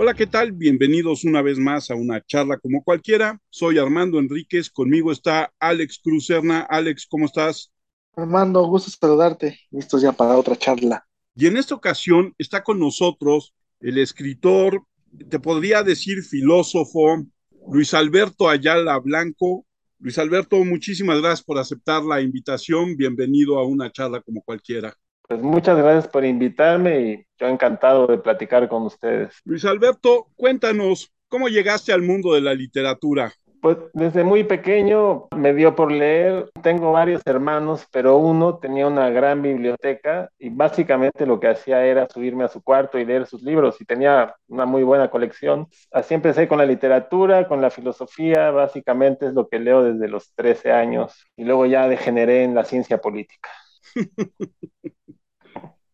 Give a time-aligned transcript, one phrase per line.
[0.00, 0.52] Hola, ¿qué tal?
[0.52, 3.40] Bienvenidos una vez más a una charla como cualquiera.
[3.50, 6.60] Soy Armando Enríquez, conmigo está Alex Cruzerna.
[6.60, 7.72] Alex, ¿cómo estás?
[8.14, 9.58] Armando, gusto saludarte.
[9.72, 11.04] Listos ya para otra charla.
[11.34, 14.84] Y en esta ocasión está con nosotros el escritor,
[15.28, 17.24] te podría decir filósofo,
[17.68, 19.66] Luis Alberto Ayala Blanco.
[19.98, 22.96] Luis Alberto, muchísimas gracias por aceptar la invitación.
[22.96, 24.96] Bienvenido a una charla como cualquiera.
[25.28, 29.38] Pues muchas gracias por invitarme y yo encantado de platicar con ustedes.
[29.44, 33.30] Luis Alberto, cuéntanos, ¿cómo llegaste al mundo de la literatura?
[33.60, 36.48] Pues desde muy pequeño me dio por leer.
[36.62, 42.08] Tengo varios hermanos, pero uno tenía una gran biblioteca y básicamente lo que hacía era
[42.08, 45.68] subirme a su cuarto y leer sus libros y tenía una muy buena colección.
[45.90, 50.32] Así empecé con la literatura, con la filosofía, básicamente es lo que leo desde los
[50.34, 53.50] 13 años y luego ya degeneré en la ciencia política.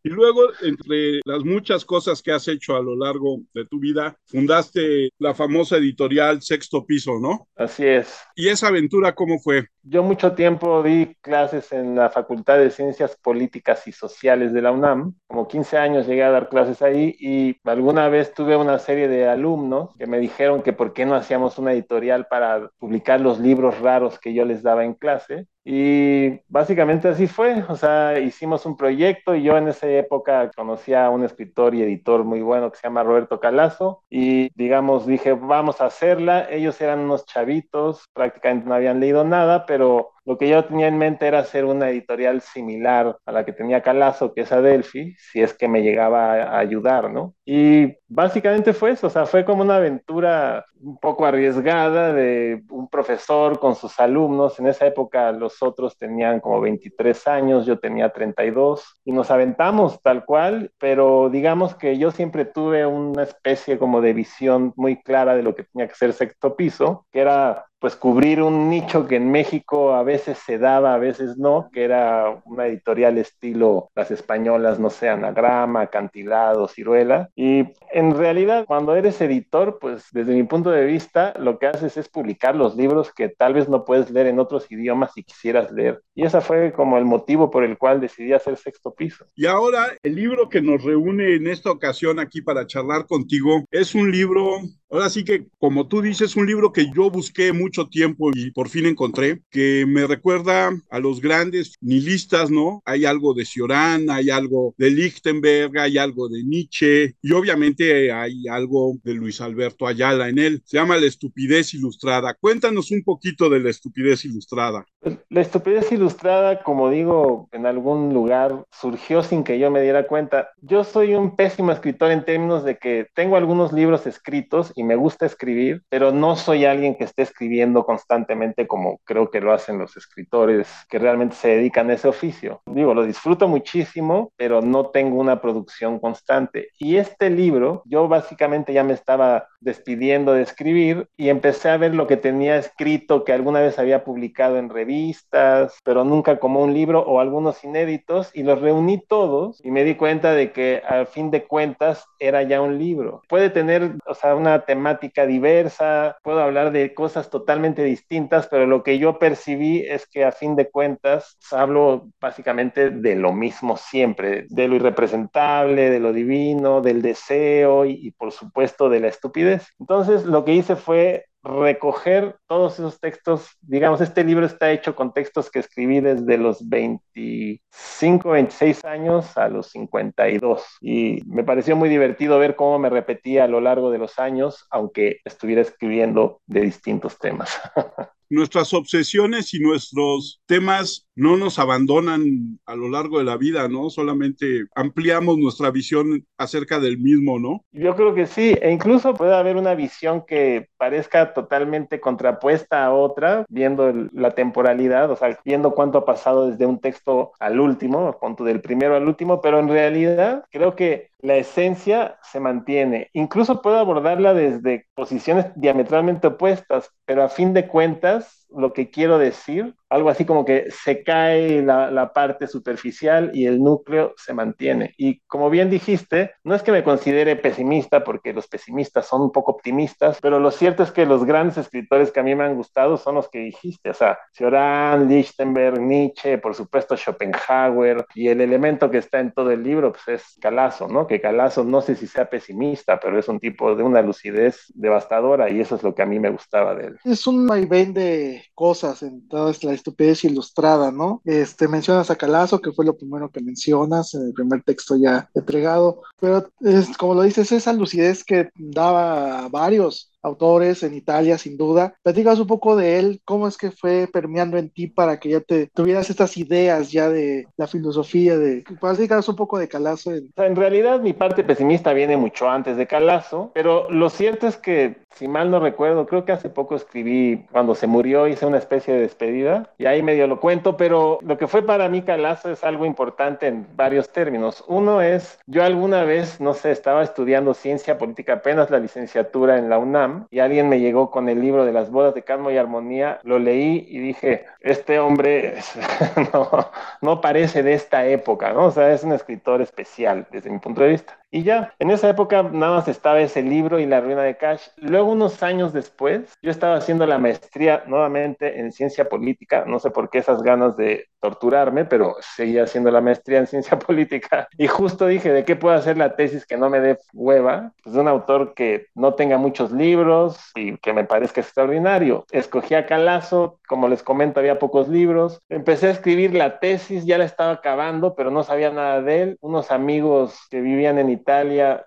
[0.07, 4.15] Y luego, entre las muchas cosas que has hecho a lo largo de tu vida,
[4.27, 7.49] fundaste la famosa editorial Sexto Piso, ¿no?
[7.57, 8.15] Así es.
[8.37, 9.67] ¿Y esa aventura cómo fue?
[9.83, 14.73] Yo mucho tiempo di clases en la Facultad de Ciencias Políticas y Sociales de la
[14.73, 15.15] UNAM.
[15.27, 19.27] Como 15 años llegué a dar clases ahí y alguna vez tuve una serie de
[19.27, 23.79] alumnos que me dijeron que por qué no hacíamos una editorial para publicar los libros
[23.81, 25.47] raros que yo les daba en clase.
[25.67, 30.93] Y básicamente así fue, o sea, hicimos un proyecto y yo en esa época conocí
[30.93, 35.33] a un escritor y editor muy bueno que se llama Roberto Calazo y digamos dije,
[35.33, 40.49] vamos a hacerla, ellos eran unos chavitos, prácticamente no habían leído nada, pero lo que
[40.49, 44.43] yo tenía en mente era hacer una editorial similar a la que tenía Calazo, que
[44.43, 47.35] es Adelphi, si es que me llegaba a ayudar, ¿no?
[47.45, 52.89] Y básicamente fue eso, o sea, fue como una aventura un poco arriesgada de un
[52.89, 54.59] profesor con sus alumnos.
[54.59, 60.01] En esa época los otros tenían como 23 años, yo tenía 32 y nos aventamos
[60.03, 65.35] tal cual, pero digamos que yo siempre tuve una especie como de visión muy clara
[65.35, 69.17] de lo que tenía que ser sexto piso, que era pues cubrir un nicho que
[69.17, 74.11] en México a veces se daba, a veces no, que era una editorial estilo las
[74.11, 77.29] españolas, no sé, Anagrama, Acantilado, Ciruela.
[77.37, 81.99] Y en realidad cuando eres editor, pues desde mi punto de vista, lo que haces
[81.99, 85.71] es publicar los libros que tal vez no puedes leer en otros idiomas si quisieras
[85.71, 86.01] leer.
[86.15, 89.27] Y ese fue como el motivo por el cual decidí hacer sexto piso.
[89.35, 93.95] Y ahora el libro que nos reúne en esta ocasión aquí para charlar contigo es
[93.95, 98.31] un libro Ahora sí que, como tú dices, un libro que yo busqué mucho tiempo
[98.33, 102.83] y por fin encontré, que me recuerda a los grandes nihilistas, ¿no?
[102.85, 108.47] Hay algo de Cioran, hay algo de Lichtenberg, hay algo de Nietzsche y obviamente hay
[108.47, 110.63] algo de Luis Alberto Ayala en él.
[110.65, 112.35] Se llama La estupidez ilustrada.
[112.35, 114.87] Cuéntanos un poquito de la estupidez ilustrada.
[115.29, 120.51] La estupidez ilustrada, como digo, en algún lugar surgió sin que yo me diera cuenta.
[120.63, 124.97] Yo soy un pésimo escritor en términos de que tengo algunos libros escritos y me
[124.97, 129.79] gusta escribir, pero no soy alguien que esté escribiendo constantemente como creo que lo hacen
[129.79, 132.63] los escritores que realmente se dedican a ese oficio.
[132.67, 136.69] Digo, lo disfruto muchísimo, pero no tengo una producción constante.
[136.79, 141.95] Y este libro, yo básicamente ya me estaba despidiendo de escribir y empecé a ver
[141.95, 146.75] lo que tenía escrito que alguna vez había publicado en revistas, pero nunca como un
[146.75, 151.07] libro o algunos inéditos y los reuní todos y me di cuenta de que al
[151.07, 153.23] fin de cuentas era ya un libro.
[153.29, 158.83] Puede tener, o sea, una temática diversa, puedo hablar de cosas totalmente distintas, pero lo
[158.83, 164.47] que yo percibí es que a fin de cuentas hablo básicamente de lo mismo siempre,
[164.51, 169.54] de lo irrepresentable, de lo divino, del deseo y, y por supuesto de la estupidez.
[169.79, 175.13] Entonces lo que hice fue recoger todos esos textos, digamos, este libro está hecho con
[175.13, 181.91] textos que escribí desde los 25, 26 años a los 52 y me pareció muy
[181.91, 186.63] divertido ver cómo me repetía a lo largo de los años, aunque estuviera escribiendo de
[186.63, 187.61] distintos temas.
[188.35, 193.91] Nuestras obsesiones y nuestros temas no nos abandonan a lo largo de la vida, ¿no?
[193.91, 197.65] Solamente ampliamos nuestra visión acerca del mismo, ¿no?
[197.71, 202.93] Yo creo que sí, e incluso puede haber una visión que parezca totalmente contrapuesta a
[202.93, 208.19] otra, viendo la temporalidad, o sea, viendo cuánto ha pasado desde un texto al último,
[208.21, 213.09] punto del primero al último, pero en realidad creo que la esencia se mantiene.
[213.15, 219.19] Incluso puedo abordarla desde posiciones diametralmente opuestas, pero a fin de cuentas lo que quiero
[219.19, 224.35] decir, algo así como que se cae la, la, parte superficial y el núcleo se
[224.35, 224.95] mantiene.
[224.97, 229.33] Y como bien dijiste, no es que me considere pesimista, porque los pesimistas son un
[229.33, 232.57] poco optimistas, pero lo cierto es que los grandes escritores que a mí me han
[232.57, 238.41] gustado son los que dijiste, o sea, Cioran, Lichtenberg, Nietzsche, por supuesto Schopenhauer, y el
[238.41, 241.07] elemento que está en todo el libro pues es Calazo, ¿no?
[241.07, 245.51] Que Calazo no sé si sea pesimista, pero es un tipo de una lucidez devastadora
[245.51, 246.99] y eso es lo que a mí me gustaba de él.
[247.05, 251.23] Es un vaivén de cosas en toda esta estupidez ilustrada, ¿no?
[251.25, 255.29] Este, mencionas a Calazo, que fue lo primero que mencionas en el primer texto ya
[255.35, 261.57] entregado, pero es, como lo dices, esa lucidez que daba varios autores en Italia, sin
[261.57, 261.95] duda.
[262.03, 265.41] Platicas un poco de él, cómo es que fue permeando en ti para que ya
[265.41, 270.13] te tuvieras estas ideas ya de la filosofía, de platicas un poco de Calazo.
[270.13, 270.31] En...
[270.37, 274.97] en realidad mi parte pesimista viene mucho antes de Calazo, pero lo cierto es que,
[275.11, 278.95] si mal no recuerdo, creo que hace poco escribí, cuando se murió, hice una especie
[278.95, 282.65] de despedida, y ahí medio lo cuento, pero lo que fue para mí Calazo es
[282.65, 284.65] algo importante en varios términos.
[284.67, 289.69] Uno es, yo alguna vez, no sé, estaba estudiando ciencia política, apenas la licenciatura en
[289.69, 292.57] la UNAM, y alguien me llegó con el libro de las bodas de Calmo y
[292.57, 295.57] Armonía, lo leí y dije, este hombre
[296.33, 298.67] no, no parece de esta época, ¿no?
[298.67, 301.19] O sea, es un escritor especial desde mi punto de vista.
[301.35, 304.69] Y ya, en esa época nada más estaba ese libro y la ruina de Cash.
[304.77, 309.65] Luego, unos años después, yo estaba haciendo la maestría nuevamente en ciencia política.
[309.67, 313.79] No sé por qué esas ganas de torturarme, pero seguía haciendo la maestría en ciencia
[313.81, 314.47] política.
[314.59, 317.73] Y justo dije, ¿de qué puedo hacer la tesis que no me dé hueva?
[317.83, 322.27] Pues de un autor que no tenga muchos libros y que me parezca extraordinario.
[322.31, 325.41] Escogí a Calazo, como les comento, había pocos libros.
[325.49, 329.39] Empecé a escribir la tesis, ya la estaba acabando, pero no sabía nada de él.
[329.41, 331.24] Unos amigos que vivían en Italia,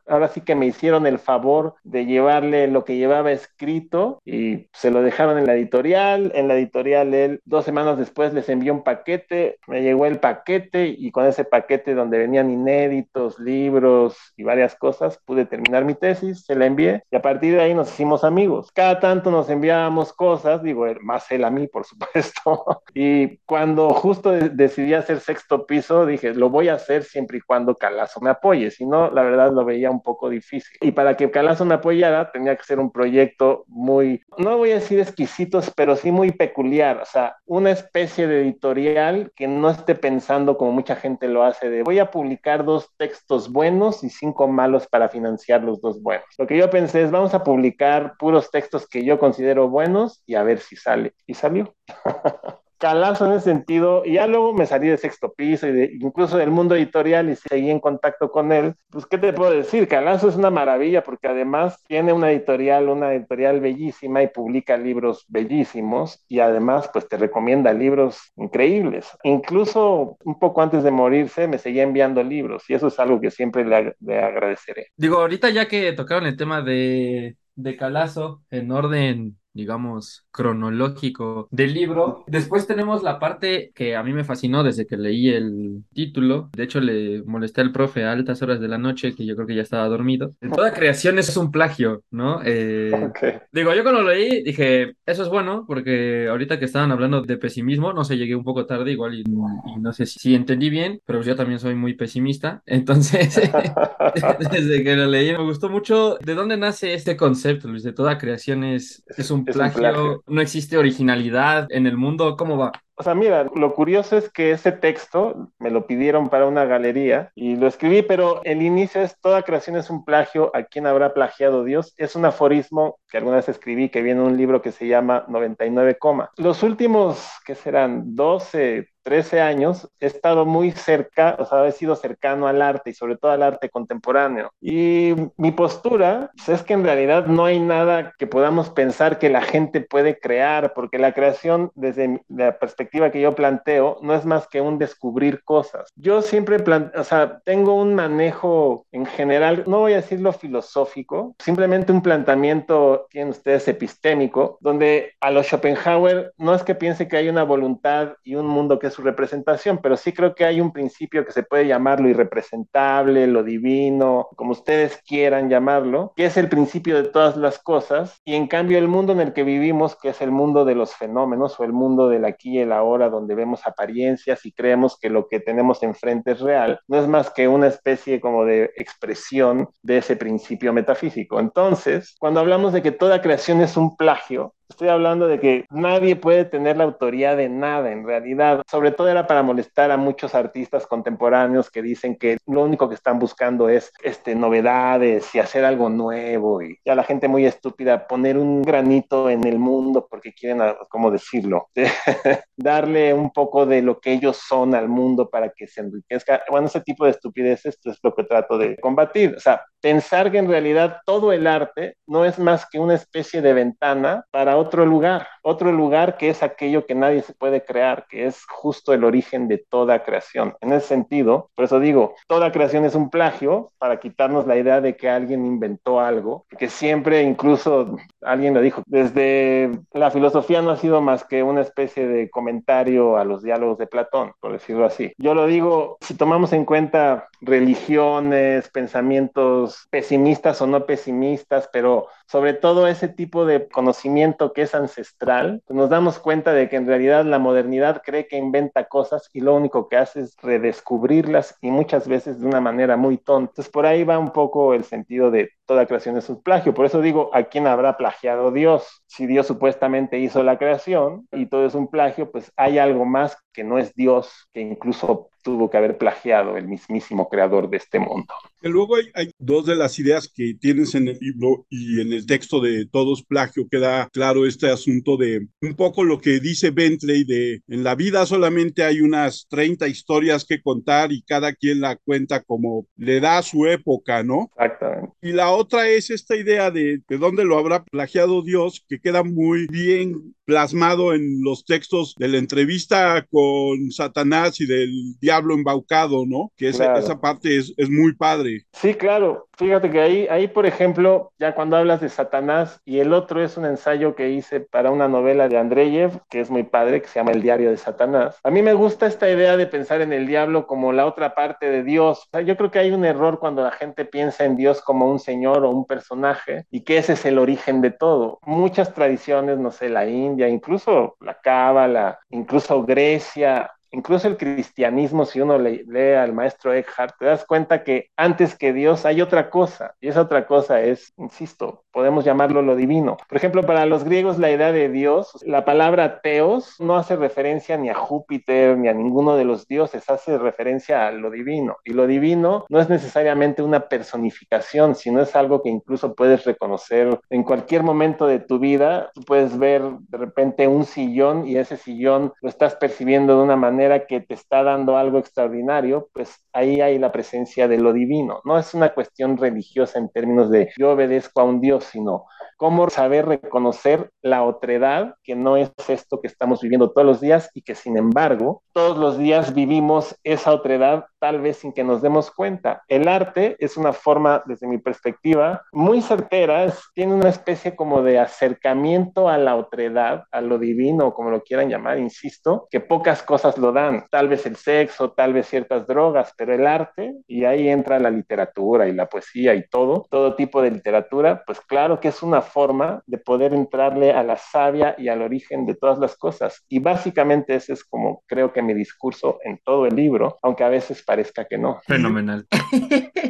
[0.08, 4.92] ahora sí que me hicieron el favor de llevarle lo que llevaba escrito y se
[4.92, 6.32] lo dejaron en la editorial.
[6.36, 10.88] En la editorial él dos semanas después les envió un paquete, me llegó el paquete
[10.88, 16.46] y con ese paquete donde venían inéditos, libros y varias cosas, pude terminar mi tesis,
[16.46, 18.72] se la envié y a partir de ahí nos hicimos amigos.
[18.74, 22.66] Cada tanto nos enviábamos cosas, digo, más él a mí, por supuesto.
[22.94, 27.76] y cuando justo decidí hacer sexto piso, dije, lo voy a hacer siempre y cuando
[27.76, 30.78] Calazo me apoye, si no, la verdad lo veía un poco difícil.
[30.82, 34.76] Y para que Calazo me apoyara, tenía que ser un proyecto muy, no voy a
[34.76, 39.96] decir exquisitos, pero sí muy peculiar, o sea, una especie de editorial que no esté
[39.96, 44.48] pensando como mucha gente lo hace, de voy a publicar dos textos buenos y cinco
[44.48, 46.26] malos para financiar los dos buenos.
[46.38, 50.36] Lo que yo pensé es, vamos a publicar puros textos que yo considero buenos y
[50.36, 51.14] a ver si sale.
[51.26, 51.76] Y salió.
[52.78, 56.38] calazo en ese sentido, y ya luego me salí de sexto piso y de, incluso
[56.38, 60.30] del mundo editorial y seguí en contacto con él, pues qué te puedo decir, Calazo
[60.30, 66.24] es una maravilla porque además tiene una editorial, una editorial bellísima y publica libros bellísimos
[66.28, 69.08] y además pues te recomienda libros increíbles.
[69.24, 73.32] Incluso un poco antes de morirse me seguía enviando libros y eso es algo que
[73.32, 74.88] siempre le, le agradeceré.
[74.96, 81.74] Digo, ahorita ya que tocaron el tema de, de Calazo en orden digamos, cronológico del
[81.74, 82.24] libro.
[82.28, 86.50] Después tenemos la parte que a mí me fascinó desde que leí el título.
[86.56, 89.48] De hecho, le molesté al profe a altas horas de la noche, que yo creo
[89.48, 90.34] que ya estaba dormido.
[90.56, 92.42] Toda creación es un plagio, ¿no?
[92.46, 92.92] Eh,
[93.52, 97.38] digo, yo cuando lo leí dije, eso es bueno, porque ahorita que estaban hablando de
[97.38, 101.22] pesimismo, no sé, llegué un poco tarde igual y, no sé si, entendí bien, pero
[101.22, 102.62] yo también soy muy pesimista.
[102.66, 103.36] Entonces,
[104.52, 108.18] desde que lo leí, me gustó mucho de dónde nace este concepto, Luis, de toda
[108.18, 112.72] creación es, es un plagio, no existe originalidad en el mundo, ¿cómo va?
[113.00, 117.32] O sea, mira, lo curioso es que ese texto me lo pidieron para una galería
[117.36, 121.14] y lo escribí, pero el inicio es toda creación es un plagio, ¿a quién habrá
[121.14, 121.94] plagiado Dios?
[121.98, 125.26] Es un aforismo que alguna vez escribí que viene en un libro que se llama
[125.28, 125.98] 99,
[126.38, 128.16] los últimos, ¿qué serán?
[128.16, 132.94] 12, 13 años he estado muy cerca, o sea, he sido cercano al arte y
[132.94, 134.52] sobre todo al arte contemporáneo.
[134.60, 139.30] Y mi postura pues, es que en realidad no hay nada que podamos pensar que
[139.30, 144.26] la gente puede crear, porque la creación desde la perspectiva que yo planteo no es
[144.26, 145.92] más que un descubrir cosas.
[145.96, 146.58] Yo siempre,
[146.96, 153.08] o sea, tengo un manejo en general, no voy a decirlo filosófico, simplemente un planteamiento,
[153.10, 158.14] tienen ustedes, epistémico, donde a los Schopenhauer no es que piense que hay una voluntad
[158.24, 161.32] y un mundo que es su representación, pero sí creo que hay un principio que
[161.32, 167.02] se puede llamar lo irrepresentable, lo divino, como ustedes quieran llamarlo, que es el principio
[167.02, 170.22] de todas las cosas, y en cambio el mundo en el que vivimos, que es
[170.22, 173.66] el mundo de los fenómenos o el mundo del aquí y el ahora, donde vemos
[173.66, 177.68] apariencias y creemos que lo que tenemos enfrente es real, no es más que una
[177.68, 181.40] especie como de expresión de ese principio metafísico.
[181.40, 186.16] Entonces, cuando hablamos de que toda creación es un plagio, Estoy hablando de que nadie
[186.16, 188.62] puede tener la autoría de nada en realidad.
[188.70, 192.96] Sobre todo era para molestar a muchos artistas contemporáneos que dicen que lo único que
[192.96, 198.08] están buscando es este, novedades y hacer algo nuevo y a la gente muy estúpida
[198.08, 201.70] poner un granito en el mundo porque quieren, ah, ¿cómo decirlo?
[202.58, 206.42] Darle un poco de lo que ellos son al mundo para que se enriquezca.
[206.50, 209.36] Bueno, ese tipo de estupideces esto es lo que trato de combatir.
[209.36, 213.42] O sea, pensar que en realidad todo el arte no es más que una especie
[213.42, 218.06] de ventana para otro lugar, otro lugar que es aquello que nadie se puede crear,
[218.10, 220.56] que es justo el origen de toda creación.
[220.62, 224.82] En ese sentido, por eso digo, toda creación es un plagio para quitarnos la idea
[224.82, 230.72] de que alguien inventó algo, que siempre incluso alguien lo dijo, desde la filosofía no
[230.72, 234.86] ha sido más que una especie de comentario a los diálogos de Platón, por decirlo
[234.86, 235.14] así.
[235.18, 242.54] Yo lo digo, si tomamos en cuenta religiones, pensamientos pesimistas o no pesimistas, pero sobre
[242.54, 246.88] todo ese tipo de conocimiento que es ancestral, pues nos damos cuenta de que en
[246.88, 251.72] realidad la modernidad cree que inventa cosas y lo único que hace es redescubrirlas y
[251.72, 253.52] muchas veces de una manera muy tonta.
[253.52, 256.74] Entonces por ahí va un poco el sentido de toda creación es un plagio.
[256.74, 259.04] Por eso digo, ¿a quién habrá plagiado Dios?
[259.08, 263.38] Si Dios supuestamente hizo la creación y todo es un plagio, pues hay algo más
[263.54, 268.00] que no es Dios, que incluso tuvo que haber plagiado el mismísimo creador de este
[268.00, 268.34] mundo.
[268.62, 272.26] Y luego hay, dos de las ideas que tienes en el libro y en el
[272.26, 277.24] texto de Todos plagio queda claro este asunto de un poco lo que dice Bentley
[277.24, 281.96] de en la vida solamente hay unas 30 historias que contar y cada quien la
[281.96, 284.50] cuenta como le da a su época, ¿no?
[284.58, 285.14] Exactamente.
[285.22, 289.24] Y la otra es esta idea de, de dónde lo habrá plagiado Dios, que queda
[289.24, 296.26] muy bien plasmado en los textos de la entrevista con Satanás y del diablo embaucado,
[296.26, 296.54] ¿no?
[296.56, 298.66] Que esa parte es, es, muy padre.
[298.72, 299.50] Sí, claro.
[299.58, 303.58] Fíjate que ahí, ahí, por ejemplo, ya cuando hablas de Satanás y el otro es
[303.58, 307.20] un ensayo que hice para una novela de Andreyev, que es muy padre, que se
[307.20, 308.40] llama El diario de Satanás.
[308.44, 311.70] A mí me gusta esta idea de pensar en el diablo como la otra parte
[311.70, 312.30] de Dios.
[312.46, 315.66] yo creo que hay un error cuando la gente piensa en Dios como un señor
[315.66, 318.40] o un personaje y que ese es el origen de todo.
[318.44, 325.42] Muchas tradiciones, no sé, la India, incluso la Cábala, incluso Grecia, incluso el cristianismo, si
[325.42, 329.96] uno lee, al maestro Eckhart, te das cuenta que antes que Dios hay otra cosa,
[330.00, 333.18] y esa otra cosa es, insisto, podemos llamarlo lo divino.
[333.28, 337.78] Por ejemplo, para los griegos la idea de Dios, la palabra teos no hace referencia
[337.78, 341.78] ni a Júpiter ni a ninguno de los dioses, hace referencia a lo divino.
[341.84, 347.20] Y lo divino no es necesariamente una personificación, sino es algo que incluso puedes reconocer
[347.30, 349.12] en cualquier momento de tu vida.
[349.14, 353.56] Tú puedes ver de repente un sillón y ese sillón lo estás percibiendo de una
[353.56, 353.77] manera
[354.08, 358.42] que te está dando algo extraordinario, pues ahí hay la presencia de lo divino.
[358.44, 362.26] No es una cuestión religiosa en términos de yo obedezco a un Dios, sino
[362.58, 367.50] cómo saber reconocer la otredad, que no es esto que estamos viviendo todos los días
[367.54, 372.02] y que sin embargo todos los días vivimos esa otredad tal vez sin que nos
[372.02, 372.84] demos cuenta.
[372.88, 378.20] El arte es una forma, desde mi perspectiva, muy certera, tiene una especie como de
[378.20, 383.58] acercamiento a la otredad, a lo divino, como lo quieran llamar, insisto, que pocas cosas
[383.58, 387.70] lo dan, tal vez el sexo, tal vez ciertas drogas, pero el arte, y ahí
[387.70, 392.10] entra la literatura y la poesía y todo, todo tipo de literatura, pues claro que
[392.10, 396.16] es una forma de poder entrarle a la savia y al origen de todas las
[396.16, 396.64] cosas.
[396.70, 400.70] Y básicamente ese es como creo que mi discurso en todo el libro, aunque a
[400.70, 401.80] veces parezca que no.
[401.88, 402.46] Fenomenal.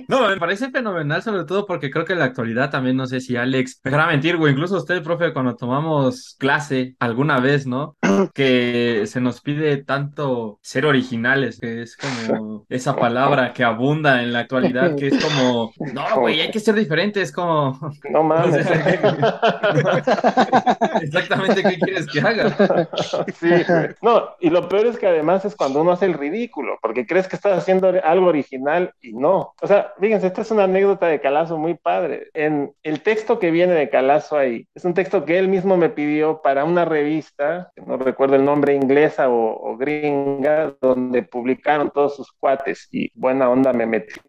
[0.10, 3.22] no, me parece fenomenal sobre todo porque creo que en la actualidad también, no sé
[3.22, 7.96] si Alex, me dejará mentir, güey, incluso usted, profe, cuando tomamos clase alguna vez, ¿no?
[8.34, 14.34] Que se nos pide tanto ser originales, que es como esa palabra que abunda en
[14.34, 17.80] la actualidad, que es como, no, güey, hay que ser diferentes, como...
[18.10, 18.66] No mames.
[21.02, 22.88] Exactamente, ¿qué quieres que haga?
[23.40, 23.52] Sí,
[24.02, 27.28] no, y lo peor es que además es cuando uno hace el ridículo, porque crees
[27.28, 29.54] que estás haciendo algo original y no.
[29.62, 32.30] O sea, fíjense, esta es una anécdota de Calazo muy padre.
[32.34, 35.90] En el texto que viene de Calazo ahí, es un texto que él mismo me
[35.90, 42.16] pidió para una revista, no recuerdo el nombre, inglesa o, o gringa, donde publicaron todos
[42.16, 44.22] sus cuates y buena onda me metió.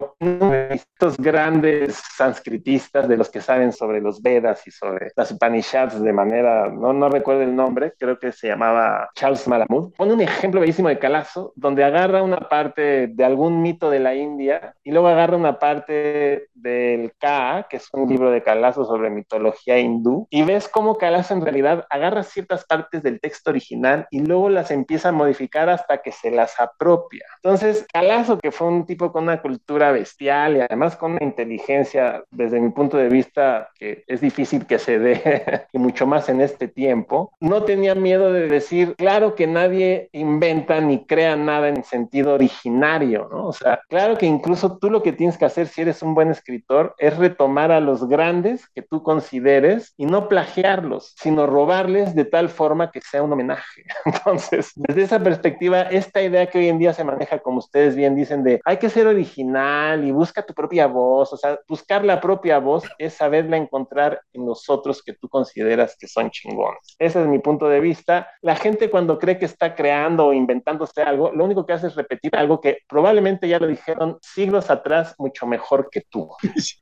[0.70, 6.12] Estos grandes sanscritistas de los que saben sobre los Vedas y sobre las Upanishads de
[6.12, 10.60] manera, no, no recuerdo el nombre, creo que se llamaba Charles Malamud, pone un ejemplo
[10.60, 15.08] bellísimo de Calazo, donde agarra una parte de algún mito de la India y luego
[15.08, 20.42] agarra una parte del Ka, que es un libro de Calazo sobre mitología hindú, y
[20.42, 25.10] ves cómo Calazo en realidad agarra ciertas partes del texto original y luego las empieza
[25.10, 27.24] a modificar hasta que se las apropia.
[27.36, 32.24] Entonces, Calazo, que fue un tipo con una cultura bestial y además con una inteligencia,
[32.30, 36.40] desde mi punto de vista, que es difícil que se dé, y mucho más en
[36.40, 41.84] este tiempo, no tenía miedo de decir, claro que nadie inventa ni crea nada en
[41.84, 43.48] sentido originario, ¿no?
[43.48, 46.30] O sea, claro que incluso tú lo que tienes que hacer si eres un buen
[46.30, 52.24] escritor es retomar a los grandes que tú consideres y no plagiarlos, sino robarles de
[52.24, 53.84] tal forma que sea un homenaje.
[54.04, 58.14] Entonces, desde esa perspectiva, esta idea que hoy en día se maneja, como ustedes bien
[58.14, 62.20] dicen, de hay que ser original y busca tu propia voz, o sea, buscar la
[62.20, 66.96] propia voz es saberla encontrar en los otros que tú consideras que son chingones.
[66.98, 68.28] Ese es mi punto de vista.
[68.42, 71.94] La gente cuando cree que está creando o inventándose algo, lo único que hace es
[71.96, 73.07] repetir algo que probablemente
[73.42, 76.28] ya lo dijeron siglos atrás mucho mejor que tú.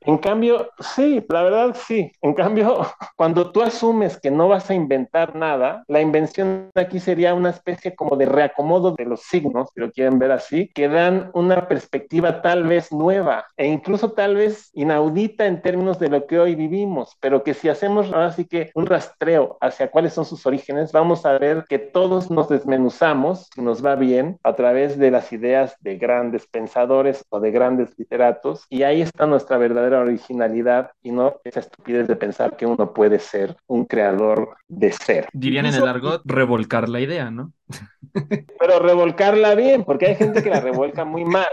[0.01, 2.11] En cambio, sí, la verdad sí.
[2.21, 7.33] En cambio, cuando tú asumes que no vas a inventar nada, la invención aquí sería
[7.33, 11.31] una especie como de reacomodo de los signos, si lo quieren ver así, que dan
[11.33, 16.39] una perspectiva tal vez nueva e incluso tal vez inaudita en términos de lo que
[16.39, 20.45] hoy vivimos, pero que si hacemos ahora sí que un rastreo hacia cuáles son sus
[20.45, 25.31] orígenes, vamos a ver que todos nos desmenuzamos, nos va bien, a través de las
[25.33, 31.11] ideas de grandes pensadores o de grandes literatos, y ahí está nuestra verdadera originalidad y
[31.11, 35.27] no esa estupidez de pensar que uno puede ser un creador de ser.
[35.31, 37.53] Dirían en el argot, revolcar la idea, ¿no?
[38.59, 41.47] Pero revolcarla bien, porque hay gente que la revuelca muy mal.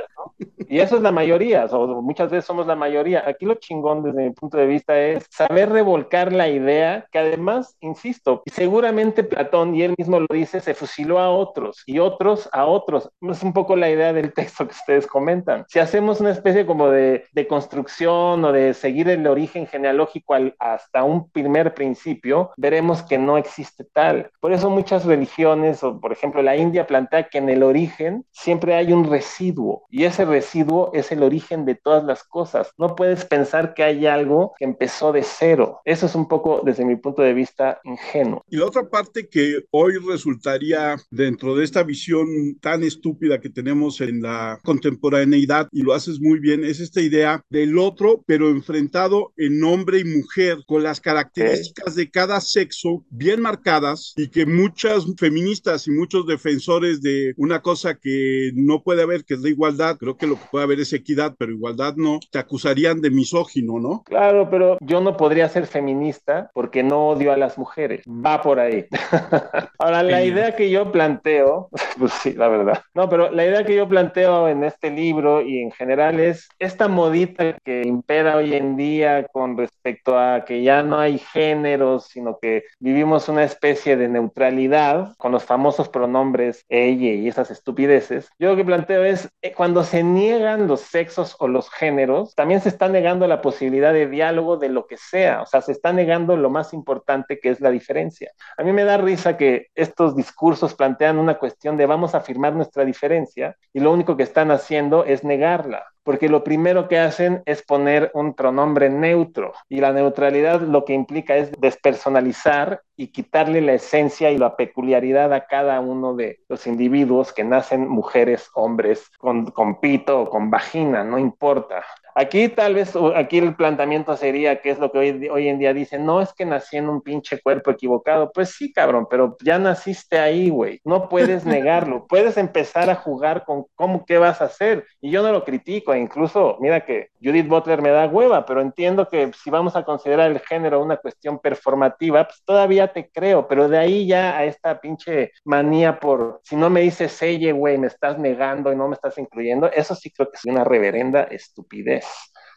[0.75, 3.23] Y eso es la mayoría, o muchas veces somos la mayoría.
[3.29, 7.77] Aquí lo chingón desde mi punto de vista es saber revolcar la idea, que además,
[7.79, 12.67] insisto, seguramente Platón, y él mismo lo dice, se fusiló a otros y otros a
[12.67, 13.09] otros.
[13.21, 15.65] Es un poco la idea del texto que ustedes comentan.
[15.69, 20.57] Si hacemos una especie como de, de construcción o de seguir el origen genealógico al,
[20.59, 24.29] hasta un primer principio, veremos que no existe tal.
[24.41, 28.75] Por eso muchas religiones o por ejemplo, la India plantea que en el origen siempre
[28.75, 32.71] hay un residuo y ese residuo es el origen de todas las cosas.
[32.79, 35.81] No puedes pensar que hay algo que empezó de cero.
[35.85, 38.45] Eso es un poco, desde mi punto de vista, ingenuo.
[38.49, 42.27] Y la otra parte que hoy resultaría dentro de esta visión
[42.61, 47.43] tan estúpida que tenemos en la contemporaneidad, y lo haces muy bien, es esta idea
[47.51, 53.41] del otro, pero enfrentado en hombre y mujer, con las características de cada sexo bien
[53.41, 59.25] marcadas y que muchas feministas y muchos defensores de una cosa que no puede haber,
[59.25, 62.39] que es la igualdad, creo que lo puede haber es equidad, pero igualdad no, te
[62.39, 64.03] acusarían de misógino, ¿no?
[64.05, 68.03] Claro, pero yo no podría ser feminista porque no odio a las mujeres.
[68.07, 68.87] Va por ahí.
[69.79, 72.83] Ahora, la idea que yo planteo, pues sí, la verdad.
[72.95, 76.89] No, pero la idea que yo planteo en este libro y en general es esta
[76.89, 82.39] modita que impera hoy en día con respecto a que ya no hay géneros, sino
[82.41, 88.51] que vivimos una especie de neutralidad con los famosos pronombres ella y esas estupideces, yo
[88.51, 90.03] lo que planteo es, eh, cuando se
[90.35, 94.69] niegan los sexos o los géneros, también se está negando la posibilidad de diálogo de
[94.69, 98.33] lo que sea, o sea, se está negando lo más importante que es la diferencia.
[98.57, 102.55] A mí me da risa que estos discursos plantean una cuestión de vamos a afirmar
[102.55, 107.43] nuestra diferencia y lo único que están haciendo es negarla porque lo primero que hacen
[107.47, 113.61] es poner un pronombre neutro y la neutralidad lo que implica es despersonalizar y quitarle
[113.61, 119.11] la esencia y la peculiaridad a cada uno de los individuos que nacen mujeres, hombres,
[119.19, 121.83] con, con pito o con vagina, no importa.
[122.17, 125.75] Aquí tal vez, aquí el planteamiento sería, que es lo que hoy, hoy en día
[125.75, 128.31] dicen, no es que nací en un pinche cuerpo equivocado.
[128.33, 130.81] Pues sí, cabrón, pero ya naciste ahí, güey.
[130.85, 132.07] No puedes negarlo.
[132.07, 134.87] Puedes empezar a jugar con cómo, qué vas a hacer.
[135.01, 135.93] Y yo no lo critico.
[135.93, 139.85] E incluso, mira que Judith Butler me da hueva, pero entiendo que si vamos a
[139.85, 143.49] considerar el género una cuestión performativa, pues todavía te creo.
[143.49, 147.77] Pero de ahí ya a esta pinche manía por, si no me dices ella, güey,
[147.77, 151.25] me estás negando y no me estás incluyendo, eso sí creo que es una reverenda
[151.25, 152.04] estupidez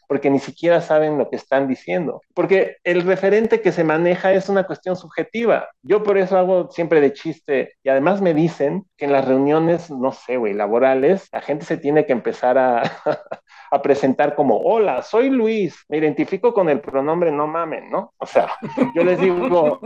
[0.07, 2.21] porque ni siquiera saben lo que están diciendo.
[2.33, 5.67] Porque el referente que se maneja es una cuestión subjetiva.
[5.83, 9.91] Yo por eso hago siempre de chiste y además me dicen que en las reuniones,
[9.91, 12.83] no sé, güey, laborales, la gente se tiene que empezar a,
[13.71, 18.13] a presentar como, hola, soy Luis, me identifico con el pronombre no mamen, ¿no?
[18.17, 18.49] O sea,
[18.95, 19.79] yo les digo,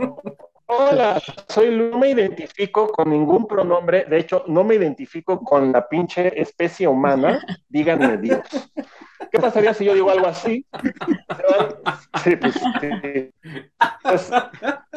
[0.66, 5.88] Hola, soy no me identifico con ningún pronombre, de hecho, no me identifico con la
[5.88, 8.40] pinche especie humana, díganme Dios.
[9.30, 10.66] ¿Qué pasaría si yo digo algo así?
[12.22, 13.30] Sí, pues, sí.
[14.02, 14.30] Pues,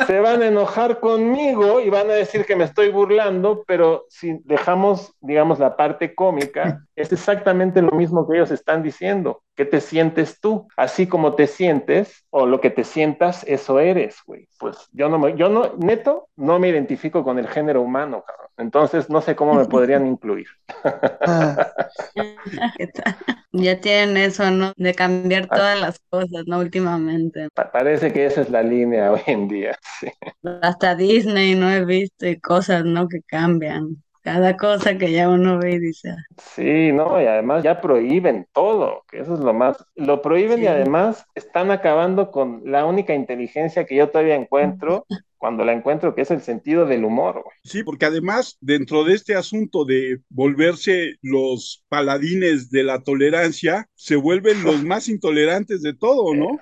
[0.07, 4.39] se van a enojar conmigo y van a decir que me estoy burlando, pero si
[4.43, 9.43] dejamos, digamos, la parte cómica, es exactamente lo mismo que ellos están diciendo.
[9.55, 10.67] ¿Qué te sientes tú?
[10.77, 14.47] Así como te sientes o lo que te sientas, eso eres, güey.
[14.59, 18.45] Pues yo no me, yo no, neto, no me identifico con el género humano, cabrón.
[18.57, 20.47] Entonces no sé cómo me podrían incluir.
[23.51, 24.71] ya tienen eso, ¿no?
[24.77, 26.59] De cambiar todas las cosas, ¿no?
[26.59, 27.49] Últimamente.
[27.73, 29.77] parece que esa es la línea hoy en día.
[30.61, 33.09] Hasta Disney no he visto y cosas, ¿no?
[33.09, 36.09] Que cambian cada cosa que ya uno ve y dice.
[36.09, 36.25] Ah".
[36.55, 39.77] Sí, no, y además ya prohíben todo, que eso es lo más.
[39.95, 45.05] Lo prohíben y además están acabando con la única inteligencia que yo todavía encuentro.
[45.37, 47.43] cuando la encuentro, que es el sentido del humor.
[47.63, 54.15] Sí, porque además, dentro de este asunto de volverse los paladines de la tolerancia, se
[54.15, 56.59] vuelven los más intolerantes de todo, ¿no?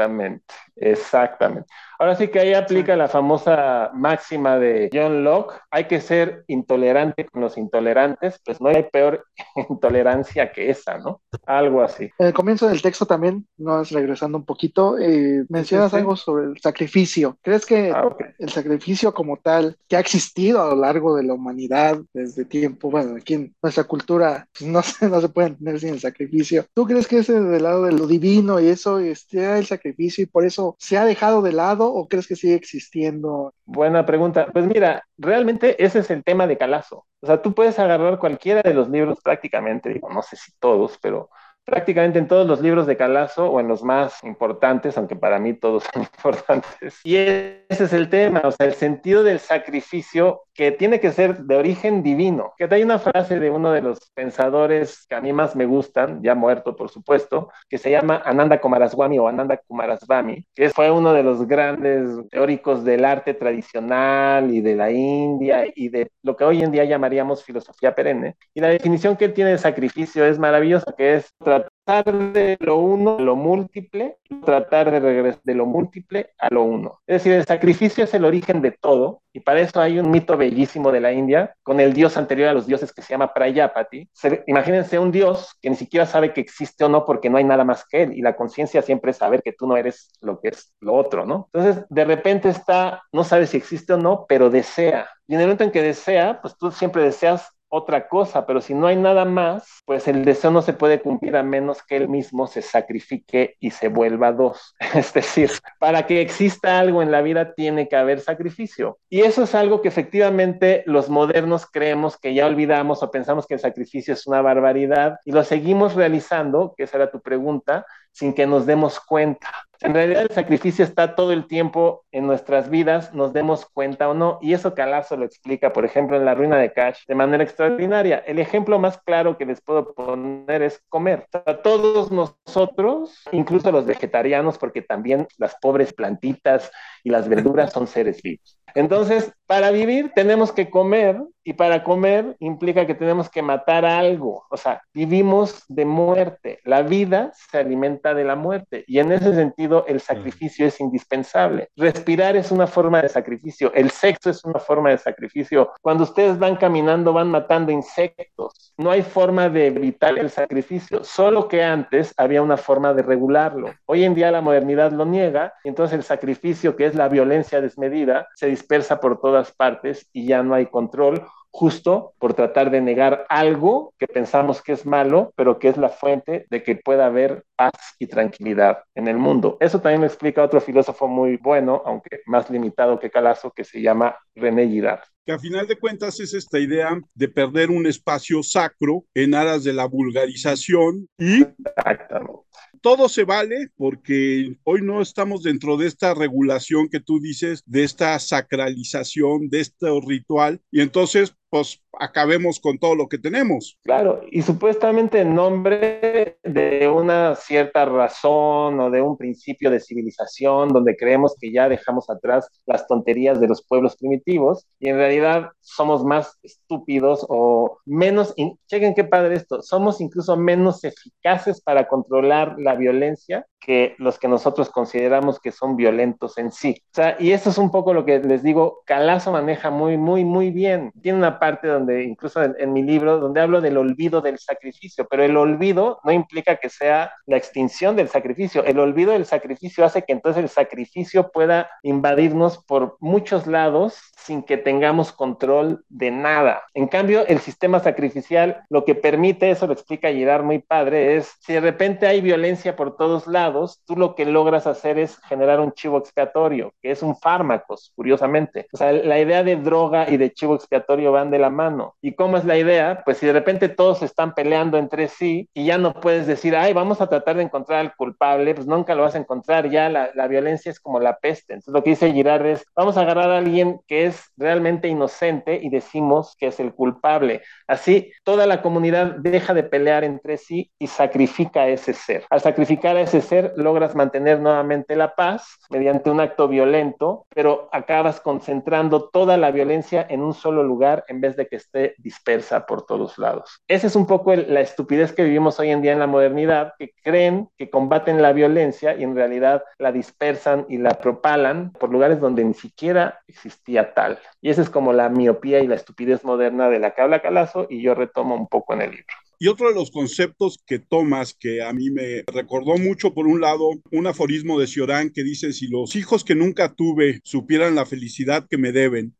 [0.00, 1.68] Exactamente, exactamente.
[1.98, 7.26] Ahora sí que ahí aplica la famosa máxima de John Locke, hay que ser intolerante
[7.26, 9.26] con los intolerantes, pues no hay peor
[9.68, 11.20] intolerancia que esa, ¿no?
[11.44, 12.10] Algo así.
[12.18, 16.46] En el comienzo del texto también, no es regresando un poquito, eh, mencionas algo sobre
[16.46, 17.36] el sacrificio.
[17.42, 18.08] ¿Crees que ah,
[18.38, 22.90] el sacrificio como tal, que ha existido a lo largo de la humanidad desde tiempo,
[22.90, 26.64] bueno, aquí en nuestra cultura pues, no, se, no se puede entender sin el sacrificio,
[26.72, 30.26] ¿tú crees que es del lado de lo divino y eso esté el sacrificio y
[30.26, 33.54] por eso se ha dejado de lado o crees que sigue existiendo?
[33.64, 34.48] Buena pregunta.
[34.52, 37.06] Pues mira, realmente ese es el tema de Calazo.
[37.20, 40.98] O sea, tú puedes agarrar cualquiera de los libros prácticamente, digo, no sé si todos,
[41.02, 41.30] pero
[41.64, 45.54] prácticamente en todos los libros de Calazo o en los más importantes, aunque para mí
[45.54, 47.00] todos son importantes.
[47.04, 51.38] Y ese es el tema, o sea, el sentido del sacrificio que tiene que ser
[51.38, 52.52] de origen divino.
[52.58, 56.22] Que hay una frase de uno de los pensadores que a mí más me gustan,
[56.22, 61.12] ya muerto por supuesto, que se llama Ananda Kumaraswamy o Ananda Kumaraswamy, que fue uno
[61.12, 66.44] de los grandes teóricos del arte tradicional y de la India y de lo que
[66.44, 68.36] hoy en día llamaríamos filosofía perenne.
[68.52, 72.76] Y la definición que él tiene de sacrificio es maravillosa, que es tratar de lo
[72.76, 77.00] uno a lo múltiple, tratar de regresar de lo múltiple a lo uno.
[77.06, 80.36] Es decir, el sacrificio es el origen de todo y para eso hay un mito
[80.36, 84.08] bellísimo de la India con el dios anterior a los dioses que se llama Prayapati.
[84.46, 87.64] imagínense un dios que ni siquiera sabe que existe o no porque no hay nada
[87.64, 90.48] más que él y la conciencia siempre es saber que tú no eres lo que
[90.48, 91.48] es lo otro, ¿no?
[91.52, 95.08] Entonces, de repente está, no sabe si existe o no, pero desea.
[95.26, 98.74] Y en el momento en que desea, pues tú siempre deseas otra cosa, pero si
[98.74, 102.08] no hay nada más, pues el deseo no se puede cumplir a menos que él
[102.08, 104.74] mismo se sacrifique y se vuelva dos.
[104.94, 108.98] Es decir, para que exista algo en la vida tiene que haber sacrificio.
[109.08, 113.54] Y eso es algo que efectivamente los modernos creemos que ya olvidamos o pensamos que
[113.54, 118.34] el sacrificio es una barbaridad y lo seguimos realizando, que esa era tu pregunta, sin
[118.34, 119.48] que nos demos cuenta.
[119.82, 124.14] En realidad el sacrificio está todo el tiempo en nuestras vidas, nos demos cuenta o
[124.14, 127.42] no, y eso Calazo lo explica, por ejemplo, en La Ruina de Cash, de manera
[127.42, 128.18] extraordinaria.
[128.18, 131.26] El ejemplo más claro que les puedo poner es comer.
[131.62, 136.70] todos nosotros, incluso los vegetarianos, porque también las pobres plantitas
[137.02, 138.60] y las verduras son seres vivos.
[138.74, 144.44] Entonces, para vivir tenemos que comer y para comer implica que tenemos que matar algo.
[144.50, 146.60] O sea, vivimos de muerte.
[146.64, 151.68] La vida se alimenta de la muerte y en ese sentido el sacrificio es indispensable.
[151.76, 153.72] Respirar es una forma de sacrificio.
[153.74, 155.72] El sexo es una forma de sacrificio.
[155.80, 158.74] Cuando ustedes van caminando van matando insectos.
[158.76, 163.72] No hay forma de evitar el sacrificio, solo que antes había una forma de regularlo.
[163.86, 167.60] Hoy en día la modernidad lo niega y entonces el sacrificio, que es la violencia
[167.60, 172.80] desmedida, se dispersa por todas partes y ya no hay control justo por tratar de
[172.80, 177.06] negar algo que pensamos que es malo, pero que es la fuente de que pueda
[177.06, 179.56] haber paz y tranquilidad en el mundo.
[179.60, 183.82] Eso también lo explica otro filósofo muy bueno, aunque más limitado que Calazo, que se
[183.82, 185.00] llama René Girard.
[185.26, 189.64] Que a final de cuentas es esta idea de perder un espacio sacro en aras
[189.64, 191.42] de la vulgarización y
[191.76, 197.62] Exactamente todo se vale porque hoy no estamos dentro de esta regulación que tú dices,
[197.66, 203.76] de esta sacralización, de este ritual, y entonces pues acabemos con todo lo que tenemos.
[203.82, 210.68] Claro, y supuestamente en nombre de una cierta razón o de un principio de civilización
[210.68, 215.50] donde creemos que ya dejamos atrás las tonterías de los pueblos primitivos y en realidad
[215.60, 218.34] somos más estúpidos o menos,
[218.68, 224.26] chequen qué padre esto, somos incluso menos eficaces para controlar la violencia que los que
[224.26, 226.82] nosotros consideramos que son violentos en sí.
[226.86, 230.24] O sea, y eso es un poco lo que les digo, Calazo maneja muy, muy,
[230.24, 230.90] muy bien.
[231.00, 235.06] Tiene una parte donde, incluso en, en mi libro, donde hablo del olvido del sacrificio,
[235.08, 238.64] pero el olvido no implica que sea la extinción del sacrificio.
[238.64, 244.42] El olvido del sacrificio hace que entonces el sacrificio pueda invadirnos por muchos lados sin
[244.42, 246.64] que tengamos control de nada.
[246.74, 251.36] En cambio, el sistema sacrificial lo que permite, eso lo explica Girard muy padre, es
[251.38, 255.60] si de repente hay violencia por todos lados, tú lo que logras hacer es generar
[255.60, 258.66] un chivo expiatorio, que es un fármaco, curiosamente.
[258.72, 261.94] O sea, la idea de droga y de chivo expiatorio van de la mano.
[262.00, 263.02] ¿Y cómo es la idea?
[263.04, 266.72] Pues si de repente todos están peleando entre sí y ya no puedes decir, ay,
[266.72, 270.10] vamos a tratar de encontrar al culpable, pues nunca lo vas a encontrar, ya la,
[270.14, 271.54] la violencia es como la peste.
[271.54, 275.60] Entonces lo que dice Girard es, vamos a agarrar a alguien que es realmente inocente
[275.62, 277.42] y decimos que es el culpable.
[277.66, 282.24] Así, toda la comunidad deja de pelear entre sí y sacrifica a ese ser.
[282.30, 287.68] Al sacrificar a ese ser, logras mantener nuevamente la paz mediante un acto violento, pero
[287.72, 292.66] acabas concentrando toda la violencia en un solo lugar en vez de que esté dispersa
[292.66, 293.60] por todos lados.
[293.68, 296.74] Esa es un poco el, la estupidez que vivimos hoy en día en la modernidad,
[296.78, 301.90] que creen que combaten la violencia y en realidad la dispersan y la propalan por
[301.90, 304.18] lugares donde ni siquiera existía tal.
[304.40, 307.66] Y esa es como la miopía y la estupidez moderna de la que habla Calazo
[307.68, 309.19] y yo retomo un poco en el libro.
[309.42, 313.40] Y otro de los conceptos que tomas que a mí me recordó mucho, por un
[313.40, 317.86] lado, un aforismo de Ciorán que dice, si los hijos que nunca tuve supieran la
[317.86, 319.16] felicidad que me deben.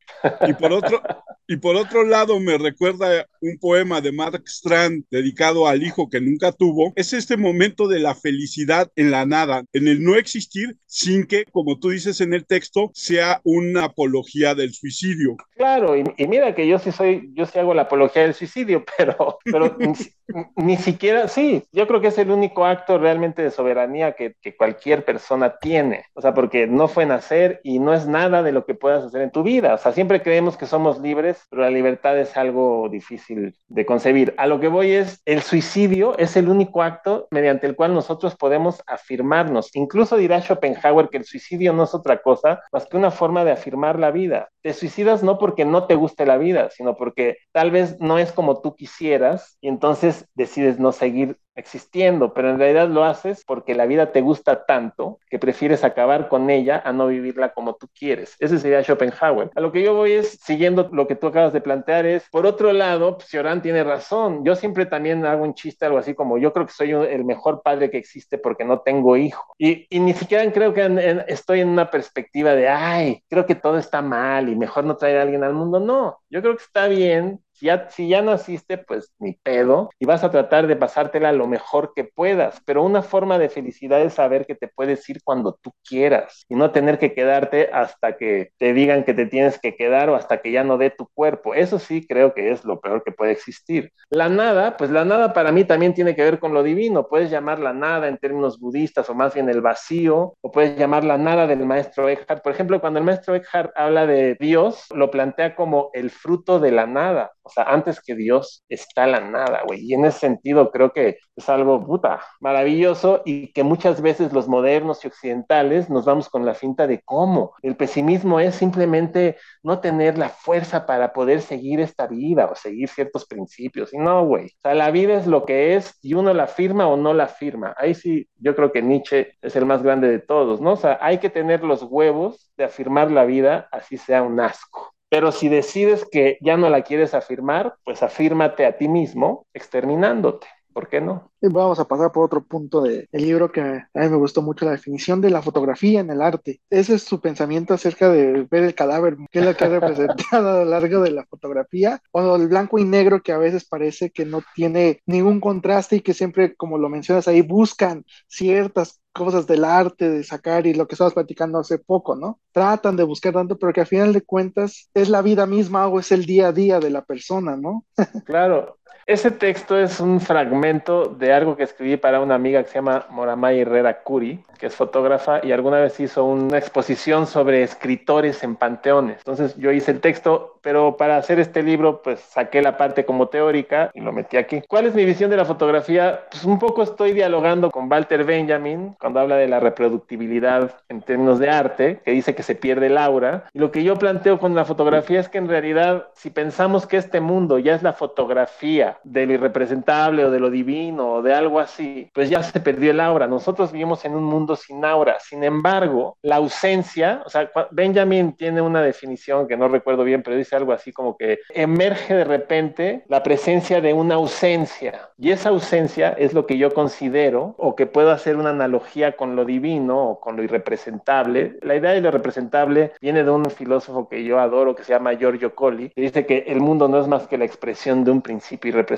[0.47, 1.01] Y por otro,
[1.49, 6.21] y por otro lado, me recuerda un poema de Mark Strand dedicado al hijo que
[6.21, 6.93] nunca tuvo.
[6.95, 11.45] Es este momento de la felicidad en la nada, en el no existir, sin que,
[11.51, 15.37] como tú dices en el texto, sea una apología del suicidio.
[15.57, 18.85] Claro, y, y mira que yo sí soy, yo sí hago la apología del suicidio,
[18.97, 19.77] pero, pero
[20.57, 25.05] ni siquiera, sí, yo creo que es el único acto realmente de soberanía que, cualquier
[25.05, 26.05] persona tiene.
[26.15, 29.23] O sea, porque no fue nacer y no es nada de lo que puedas hacer
[29.23, 29.75] en tu vida.
[29.75, 34.35] O sea, siempre creemos que somos libres, pero la libertad es algo difícil de concebir.
[34.37, 38.37] A lo que voy es, el suicidio es el único acto mediante el cual nosotros
[38.37, 39.75] podemos afirmarnos.
[39.75, 43.53] Incluso dirá Schopenhauer que el suicidio no es otra cosa más que una forma de
[43.53, 44.49] afirmar la vida.
[44.63, 48.33] Te suicidas no porque no te guste la vida, sino porque tal vez no es
[48.33, 50.00] como tú quisieras y entonces
[50.35, 55.19] decides no seguir existiendo, pero en realidad lo haces porque la vida te gusta tanto
[55.29, 58.37] que prefieres acabar con ella a no vivirla como tú quieres.
[58.41, 59.51] Ese sería Schopenhauer.
[59.55, 62.47] A lo que yo voy es, siguiendo lo que tú acabas de plantear, es, por
[62.47, 64.45] otro lado, Cioran tiene razón.
[64.45, 67.63] Yo siempre también hago un chiste, algo así como, yo creo que soy el mejor
[67.63, 69.55] padre que existe porque no tengo hijo.
[69.59, 73.79] Y, y ni siquiera creo que estoy en una perspectiva de, ay, creo que todo
[73.79, 75.79] está mal y mejor no traer a alguien al mundo.
[75.81, 80.07] No, yo creo que está bien si ya, si ya naciste, pues ni pedo, y
[80.07, 84.15] vas a tratar de pasártela lo mejor que puedas, pero una forma de felicidad es
[84.15, 88.51] saber que te puedes ir cuando tú quieras y no tener que quedarte hasta que
[88.57, 91.55] te digan que te tienes que quedar o hasta que ya no dé tu cuerpo.
[91.55, 93.93] Eso sí creo que es lo peor que puede existir.
[94.09, 97.09] La nada, pues la nada para mí también tiene que ver con lo divino.
[97.09, 101.05] Puedes llamar la nada en términos budistas o más bien el vacío, o puedes llamar
[101.05, 102.43] la nada del maestro Eckhart.
[102.43, 106.73] Por ejemplo, cuando el maestro Eckhart habla de Dios, lo plantea como el fruto de
[106.73, 107.33] la nada.
[107.51, 109.81] Sea, antes que Dios está la nada, güey.
[109.85, 114.49] Y en ese sentido creo que es algo puta maravilloso y que muchas veces los
[114.49, 117.55] modernos y occidentales nos vamos con la finta de cómo.
[117.63, 122.89] El pesimismo es simplemente no tener la fuerza para poder seguir esta vida o seguir
[122.89, 123.93] ciertos principios.
[123.93, 124.47] Y no, güey.
[124.47, 127.29] O sea, la vida es lo que es y uno la firma o no la
[127.29, 127.75] firma.
[127.79, 130.73] Ahí sí, yo creo que Nietzsche es el más grande de todos, ¿no?
[130.73, 134.90] O sea, hay que tener los huevos de afirmar la vida, así sea un asco.
[135.11, 140.47] Pero si decides que ya no la quieres afirmar, pues afírmate a ti mismo exterminándote.
[140.73, 141.33] ¿Por qué no?
[141.43, 144.71] Vamos a pasar por otro punto del libro que a mí me gustó mucho, la
[144.71, 146.61] definición de la fotografía en el arte.
[146.71, 150.49] Ese es su pensamiento acerca de ver el cadáver, qué es lo que ha representado
[150.49, 154.11] a lo largo de la fotografía, o el blanco y negro que a veces parece
[154.11, 159.47] que no tiene ningún contraste y que siempre, como lo mencionas ahí, buscan ciertas cosas
[159.47, 162.41] del arte, de sacar y lo que estabas platicando hace poco, ¿no?
[162.53, 166.01] Tratan de buscar tanto, pero que al final de cuentas es la vida misma o
[166.01, 167.85] es el día a día de la persona, ¿no?
[168.25, 168.79] claro,
[169.11, 173.07] ese texto es un fragmento de algo que escribí para una amiga que se llama
[173.11, 178.55] Moramay Herrera Curi, que es fotógrafa y alguna vez hizo una exposición sobre escritores en
[178.55, 179.17] panteones.
[179.17, 183.27] Entonces yo hice el texto, pero para hacer este libro pues saqué la parte como
[183.27, 184.63] teórica y lo metí aquí.
[184.69, 186.27] ¿Cuál es mi visión de la fotografía?
[186.31, 191.41] Pues un poco estoy dialogando con Walter Benjamin cuando habla de la reproductibilidad en términos
[191.41, 193.47] de arte, que dice que se pierde el aura.
[193.53, 196.97] Y lo que yo planteo con la fotografía es que en realidad si pensamos que
[196.97, 201.35] este mundo ya es la fotografía de lo irrepresentable o de lo divino o de
[201.35, 203.27] algo así, pues ya se perdió el aura.
[203.27, 205.19] Nosotros vivimos en un mundo sin aura.
[205.21, 210.37] Sin embargo, la ausencia, o sea, Benjamin tiene una definición que no recuerdo bien, pero
[210.37, 215.11] dice algo así como que emerge de repente la presencia de una ausencia.
[215.19, 219.37] Y esa ausencia es lo que yo considero o que puedo hacer una analogía con
[219.37, 221.59] lo divino o con lo irrepresentable.
[221.63, 225.15] La idea de lo representable viene de un filósofo que yo adoro que se llama
[225.15, 228.23] Giorgio Colli, que dice que el mundo no es más que la expresión de un
[228.23, 228.90] principio irrepresentable.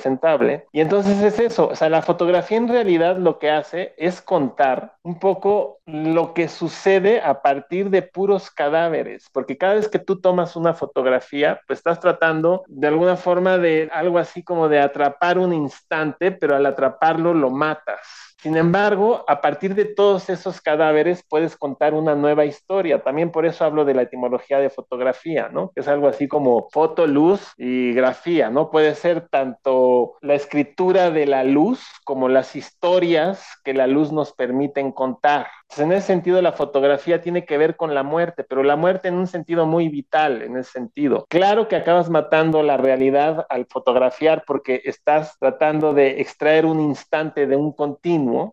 [0.72, 4.96] Y entonces es eso, o sea, la fotografía en realidad lo que hace es contar
[5.02, 10.20] un poco lo que sucede a partir de puros cadáveres, porque cada vez que tú
[10.20, 15.38] tomas una fotografía, pues estás tratando de alguna forma de algo así como de atrapar
[15.38, 18.31] un instante, pero al atraparlo lo matas.
[18.42, 23.00] Sin embargo, a partir de todos esos cadáveres puedes contar una nueva historia.
[23.00, 25.70] También por eso hablo de la etimología de fotografía, ¿no?
[25.76, 28.68] Es algo así como foto, luz y grafía, ¿no?
[28.72, 34.32] Puede ser tanto la escritura de la luz como las historias que la luz nos
[34.32, 35.46] permiten contar.
[35.78, 39.14] En ese sentido, la fotografía tiene que ver con la muerte, pero la muerte en
[39.14, 41.26] un sentido muy vital, en ese sentido.
[41.28, 47.46] Claro que acabas matando la realidad al fotografiar porque estás tratando de extraer un instante
[47.46, 48.02] de un continuo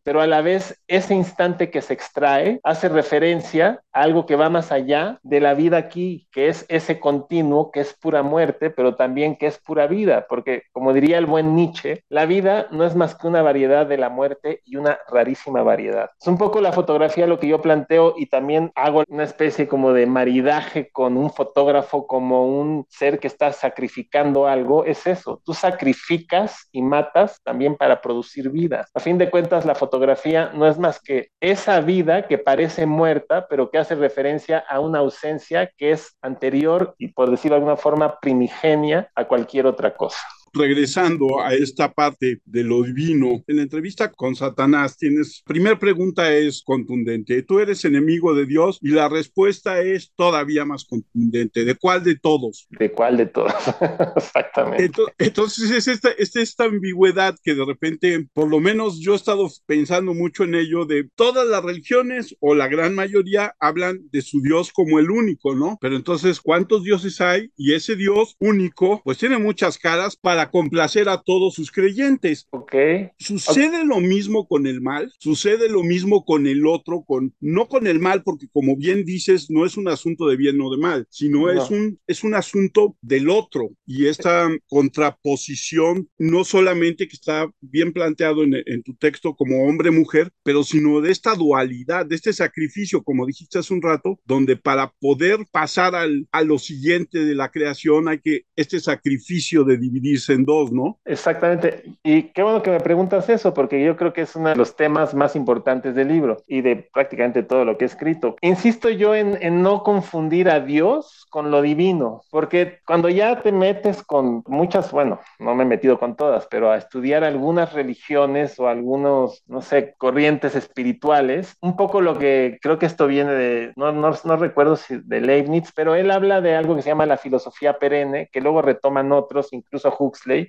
[0.03, 4.49] pero a la vez ese instante que se extrae hace referencia a algo que va
[4.49, 8.95] más allá de la vida aquí, que es ese continuo, que es pura muerte, pero
[8.95, 12.95] también que es pura vida, porque como diría el buen Nietzsche, la vida no es
[12.95, 16.10] más que una variedad de la muerte y una rarísima variedad.
[16.19, 16.71] Es un poco la
[17.09, 21.31] fotografía lo que yo planteo y también hago una especie como de maridaje con un
[21.31, 27.75] fotógrafo como un ser que está sacrificando algo, es eso, tú sacrificas y matas también
[27.75, 28.85] para producir vida.
[28.93, 33.47] A fin de cuentas, la fotografía no es más que esa vida que parece muerta,
[33.49, 37.77] pero que hace referencia a una ausencia que es anterior y, por decirlo de alguna
[37.77, 40.19] forma, primigenia a cualquier otra cosa
[40.53, 46.33] regresando a esta parte de lo divino, en la entrevista con Satanás tienes, primera pregunta
[46.33, 51.75] es contundente, tú eres enemigo de Dios y la respuesta es todavía más contundente, ¿de
[51.75, 52.67] cuál de todos?
[52.69, 53.53] ¿De cuál de todos?
[54.15, 54.91] Exactamente.
[55.17, 59.49] Entonces, es esta, es esta ambigüedad que de repente, por lo menos yo he estado
[59.65, 64.41] pensando mucho en ello, de todas las religiones o la gran mayoría hablan de su
[64.41, 65.77] Dios como el único, ¿no?
[65.81, 67.51] Pero entonces, ¿cuántos dioses hay?
[67.57, 72.47] Y ese Dios único, pues tiene muchas caras para complacer a todos sus creyentes.
[72.52, 72.75] Ok.
[73.17, 77.88] Sucede lo mismo con el mal, sucede lo mismo con el otro, con no con
[77.88, 81.08] el mal, porque como bien dices, no es un asunto de bien o de mal,
[81.10, 87.49] sino es un es un asunto del otro y esta contraposición no solamente que está
[87.62, 92.34] bien planteado en, en tu texto como hombre-mujer, pero sino de esta dualidad, de este
[92.34, 97.36] sacrificio, como dijiste hace un rato, donde para poder pasar al, a lo siguiente de
[97.36, 100.97] la creación hay que este sacrificio de dividirse en dos, ¿no?
[101.05, 101.83] Exactamente.
[102.03, 104.75] Y qué bueno que me preguntas eso, porque yo creo que es uno de los
[104.75, 108.35] temas más importantes del libro y de prácticamente todo lo que he escrito.
[108.41, 113.51] Insisto yo en, en no confundir a Dios con lo divino, porque cuando ya te
[113.51, 118.59] metes con muchas, bueno, no me he metido con todas, pero a estudiar algunas religiones
[118.59, 123.73] o algunos, no sé, corrientes espirituales, un poco lo que creo que esto viene de,
[123.75, 127.05] no, no, no recuerdo si de Leibniz, pero él habla de algo que se llama
[127.05, 129.91] la filosofía perenne, que luego retoman otros, incluso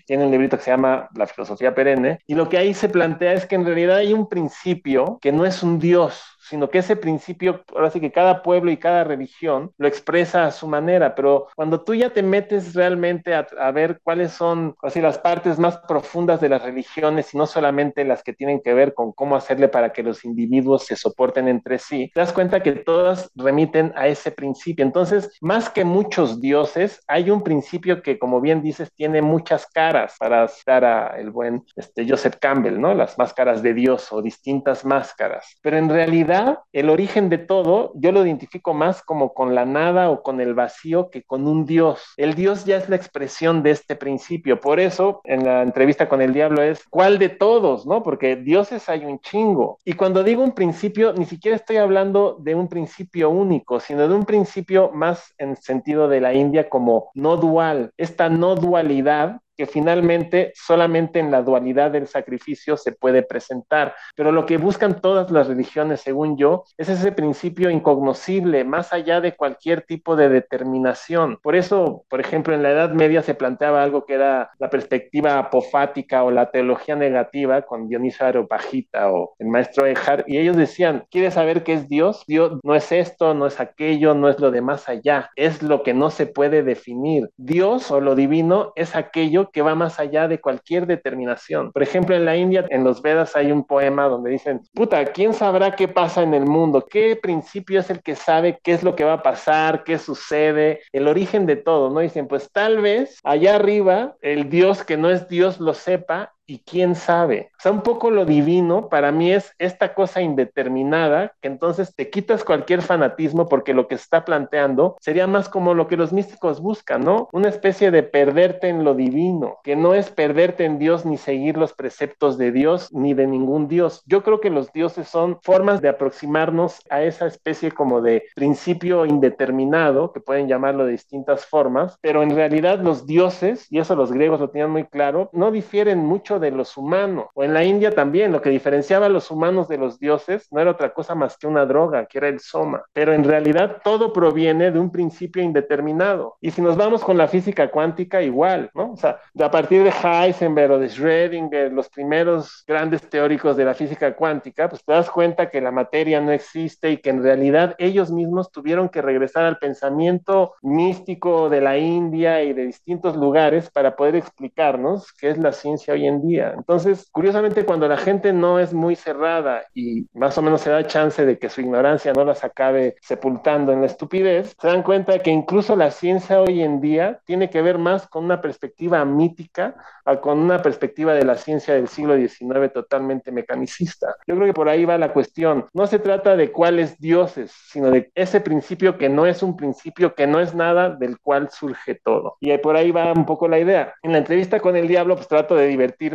[0.06, 3.33] Tiene un librito que se llama La filosofía perenne, y lo que ahí se plantea
[3.33, 6.96] es que en realidad hay un principio que no es un Dios, sino que ese
[6.96, 11.46] principio, ahora sí que cada pueblo y cada religión lo expresa a su manera, pero
[11.54, 16.40] cuando tú ya te metes realmente a, ver cuáles son así las partes más profundas
[16.40, 19.92] de las religiones y no solamente las que tienen que ver con cómo hacerle para
[19.92, 24.32] que los individuos se soporten entre sí, te das cuenta que todas remiten a ese
[24.32, 24.84] principio.
[24.84, 30.16] Entonces, más que muchos dioses, hay un principio que, como bien dices, tiene muchas caras,
[30.18, 32.92] para citar a el buen este, Joseph Campbell, ¿no?
[32.94, 35.56] Las máscaras de Dios o distintas máscaras.
[35.62, 36.39] Pero en realidad,
[36.72, 40.55] el origen de todo, yo lo identifico más como con la nada o con el
[40.55, 42.14] vacío que con un Dios.
[42.16, 44.61] El Dios ya es la expresión de este principio.
[44.61, 47.87] Por eso, en la entrevista con el diablo es, ¿cuál de todos?
[47.87, 48.03] ¿No?
[48.03, 49.79] Porque dioses hay un chingo.
[49.85, 54.14] Y cuando digo un principio, ni siquiera estoy hablando de un principio único, sino de
[54.14, 57.92] un principio más en sentido de la India como no dual.
[57.96, 63.94] Esta no dualidad que finalmente solamente en la dualidad del sacrificio se puede presentar.
[64.16, 69.20] Pero lo que buscan todas las religiones, según yo, es ese principio incognoscible, más allá
[69.20, 71.36] de cualquier tipo de determinación.
[71.42, 75.38] Por eso, por ejemplo, en la Edad Media se planteaba algo que era la perspectiva
[75.38, 81.04] apofática o la teología negativa con Dionisio Areopagita o el maestro Ejar, y ellos decían,
[81.10, 82.24] ¿quieres saber qué es Dios?
[82.26, 85.82] Dios no es esto, no es aquello, no es lo de más allá, es lo
[85.82, 87.28] que no se puede definir.
[87.36, 91.72] Dios o lo divino es aquello que va más allá de cualquier determinación.
[91.72, 95.34] Por ejemplo, en la India, en los Vedas hay un poema donde dicen, puta, ¿quién
[95.34, 96.86] sabrá qué pasa en el mundo?
[96.88, 100.80] ¿Qué principio es el que sabe qué es lo que va a pasar, qué sucede,
[100.92, 101.90] el origen de todo?
[101.90, 102.00] ¿No?
[102.00, 106.58] Dicen, pues tal vez allá arriba el Dios que no es Dios lo sepa y
[106.58, 107.52] quién sabe.
[107.58, 112.11] O sea, un poco lo divino para mí es esta cosa indeterminada que entonces te
[112.11, 116.61] quitas cualquier fanatismo porque lo que está planteando sería más como lo que los místicos
[116.61, 117.28] buscan, ¿no?
[117.32, 121.57] Una especie de perderte en lo divino, que no es perderte en Dios ni seguir
[121.57, 124.03] los preceptos de Dios ni de ningún Dios.
[124.07, 129.07] Yo creo que los dioses son formas de aproximarnos a esa especie como de principio
[129.07, 134.11] indeterminado, que pueden llamarlo de distintas formas, pero en realidad los dioses, y eso los
[134.11, 137.26] griegos lo tenían muy claro, no difieren mucho de los humanos.
[137.34, 140.61] O en la India también, lo que diferenciaba a los humanos de los dioses no
[140.61, 142.82] era otra cosa más que una droga, que era el soma.
[142.93, 146.36] Pero en realidad todo proviene de un principio indeterminado.
[146.41, 148.93] Y si nos vamos con la física cuántica, igual, ¿no?
[148.93, 153.74] O sea, a partir de Heisenberg o de Schrödinger, los primeros grandes teóricos de la
[153.74, 157.74] física cuántica, pues te das cuenta que la materia no existe y que en realidad
[157.78, 163.70] ellos mismos tuvieron que regresar al pensamiento místico de la India y de distintos lugares
[163.70, 168.33] para poder explicarnos qué es la ciencia hoy en día entonces, curiosamente, cuando la gente
[168.33, 172.12] no es muy cerrada y más o menos se da chance de que su ignorancia
[172.12, 176.41] no las acabe sepultando en la estupidez, se dan cuenta de que incluso la ciencia
[176.41, 181.14] hoy en día tiene que ver más con una perspectiva mítica a con una perspectiva
[181.14, 184.16] de la ciencia del siglo XIX totalmente mecanicista.
[184.26, 185.66] Yo creo que por ahí va la cuestión.
[185.72, 190.14] No se trata de cuáles dioses, sino de ese principio que no es un principio,
[190.14, 192.37] que no es nada del cual surge todo.
[192.41, 193.95] Y por ahí va un poco la idea.
[194.03, 195.66] En la entrevista con el diablo, pues trato de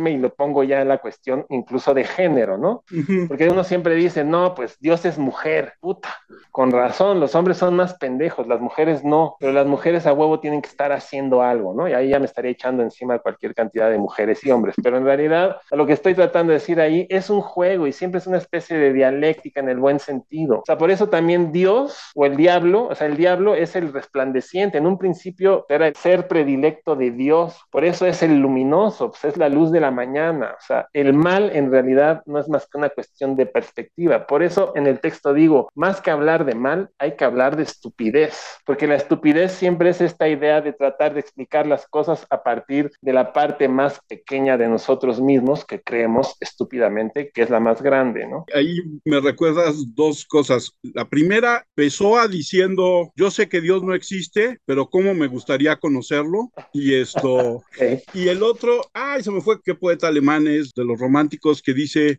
[0.06, 2.84] y lo pongo ya en la cuestión incluso de género, ¿no?
[3.28, 6.08] Porque uno siempre dice, no, pues Dios es mujer, puta,
[6.50, 10.40] con razón, los hombres son más pendejos, las mujeres no, pero las mujeres a huevo
[10.40, 11.88] tienen que estar haciendo algo, ¿no?
[11.88, 15.04] Y ahí ya me estaría echando encima cualquier cantidad de mujeres y hombres, pero en
[15.04, 18.38] realidad lo que estoy tratando de decir ahí es un juego y siempre es una
[18.38, 20.60] especie de dialéctica en el buen sentido.
[20.60, 23.92] O sea, por eso también Dios o el diablo, o sea, el diablo es el
[23.92, 29.10] resplandeciente, en un principio era el ser predilecto de Dios, por eso es el luminoso,
[29.10, 30.54] pues es la luz de la mañana.
[30.58, 34.26] O sea, el mal en realidad no es más que una cuestión de perspectiva.
[34.26, 37.62] Por eso en el texto digo, más que hablar de mal, hay que hablar de
[37.62, 38.34] estupidez,
[38.64, 42.90] porque la estupidez siempre es esta idea de tratar de explicar las cosas a partir
[43.00, 46.76] de la parte más pequeña de nosotros mismos que creemos estúpidamente
[47.32, 48.44] que es la más grande, ¿no?
[48.54, 50.72] Ahí me recuerdas dos cosas.
[50.82, 56.50] La primera, Pessoa diciendo, yo sé que Dios no existe, pero cómo me gustaría conocerlo.
[56.72, 57.62] Y esto,
[58.14, 61.74] y el otro, ay, se me fue, que poeta alemán es de los románticos que
[61.74, 62.18] dice,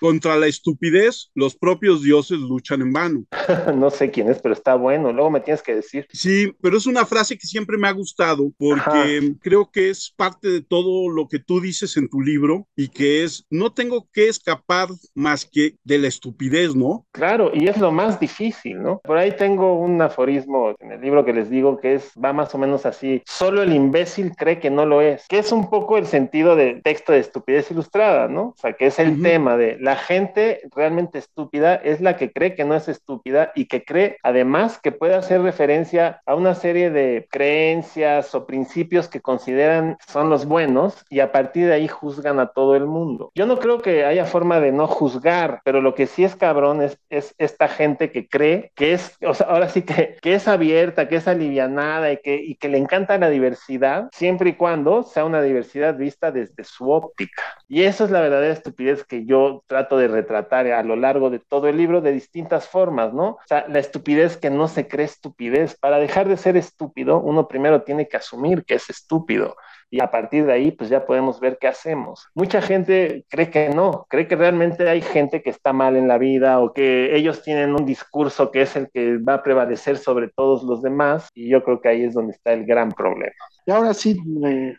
[0.00, 3.24] contra la estupidez, los propios dioses luchan en vano.
[3.74, 6.06] no sé quién es, pero está bueno, luego me tienes que decir.
[6.12, 10.48] Sí, pero es una frase que siempre me ha gustado porque creo que es parte
[10.48, 14.28] de todo lo que tú dices en tu libro y que es, no tengo que
[14.28, 17.06] escapar más que de la estupidez, ¿no?
[17.12, 19.00] Claro, y es lo más difícil, ¿no?
[19.04, 22.54] Por ahí tengo un aforismo en el libro que les digo que es, va más
[22.54, 25.98] o menos así, solo el imbécil cree que no lo es, que es un poco
[25.98, 28.42] el sentido de texto de estupidez ilustrada, ¿no?
[28.42, 32.54] O sea, que es el tema de la gente realmente estúpida es la que cree
[32.54, 36.90] que no es estúpida y que cree además que puede hacer referencia a una serie
[36.90, 42.40] de creencias o principios que consideran son los buenos y a partir de ahí juzgan
[42.40, 43.30] a todo el mundo.
[43.34, 46.82] Yo no creo que haya forma de no juzgar, pero lo que sí es cabrón
[46.82, 50.48] es, es esta gente que cree que es, o sea, ahora sí que, que es
[50.48, 55.02] abierta, que es alivianada y que, y que le encanta la diversidad, siempre y cuando
[55.02, 57.42] sea una diversidad vista desde su óptica.
[57.68, 61.38] Y eso es la verdadera estupidez que yo trato de retratar a lo largo de
[61.38, 63.30] todo el libro de distintas formas, ¿no?
[63.30, 65.76] O sea, la estupidez que no se cree estupidez.
[65.78, 69.54] Para dejar de ser estúpido, uno primero tiene que asumir que es estúpido
[69.92, 72.26] y a partir de ahí pues ya podemos ver qué hacemos.
[72.34, 76.16] Mucha gente cree que no, cree que realmente hay gente que está mal en la
[76.16, 80.28] vida o que ellos tienen un discurso que es el que va a prevalecer sobre
[80.28, 83.34] todos los demás y yo creo que ahí es donde está el gran problema.
[83.66, 84.16] Y ahora sí,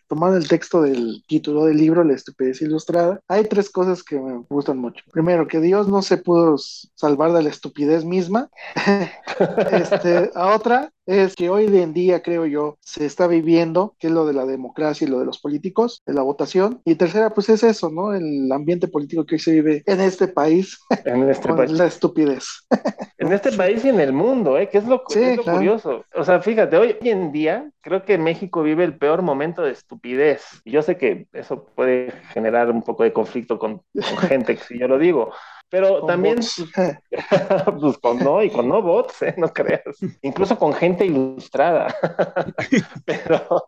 [0.08, 4.44] tomando el texto del título del libro, La estupidez ilustrada, hay tres cosas que me
[4.50, 5.04] gustan mucho.
[5.12, 8.50] Primero, que Dios no se pudo salvar de la estupidez misma.
[9.72, 14.14] este, a otra, es que hoy en día, creo yo, se está viviendo, que es
[14.14, 16.82] lo de la democracia y lo de los políticos, de la votación.
[16.86, 18.14] Y tercera, pues es eso, ¿no?
[18.14, 21.72] El ambiente político que hoy se vive en este país, en este país.
[21.72, 22.46] la estupidez.
[23.18, 24.70] en este país y en el mundo, ¿eh?
[24.70, 26.06] Que es lo, curioso.
[26.16, 30.62] O sea, fíjate, hoy en día creo que México vive el peor momento de estupidez.
[30.64, 34.80] Y yo sé que eso puede generar un poco de conflicto con, con gente, si
[34.80, 35.32] yo lo digo,
[35.74, 36.38] pero también,
[37.80, 39.34] pues con no, y con no bots, ¿eh?
[39.38, 39.82] no creas.
[40.22, 41.88] Incluso con gente ilustrada.
[43.06, 43.66] pero,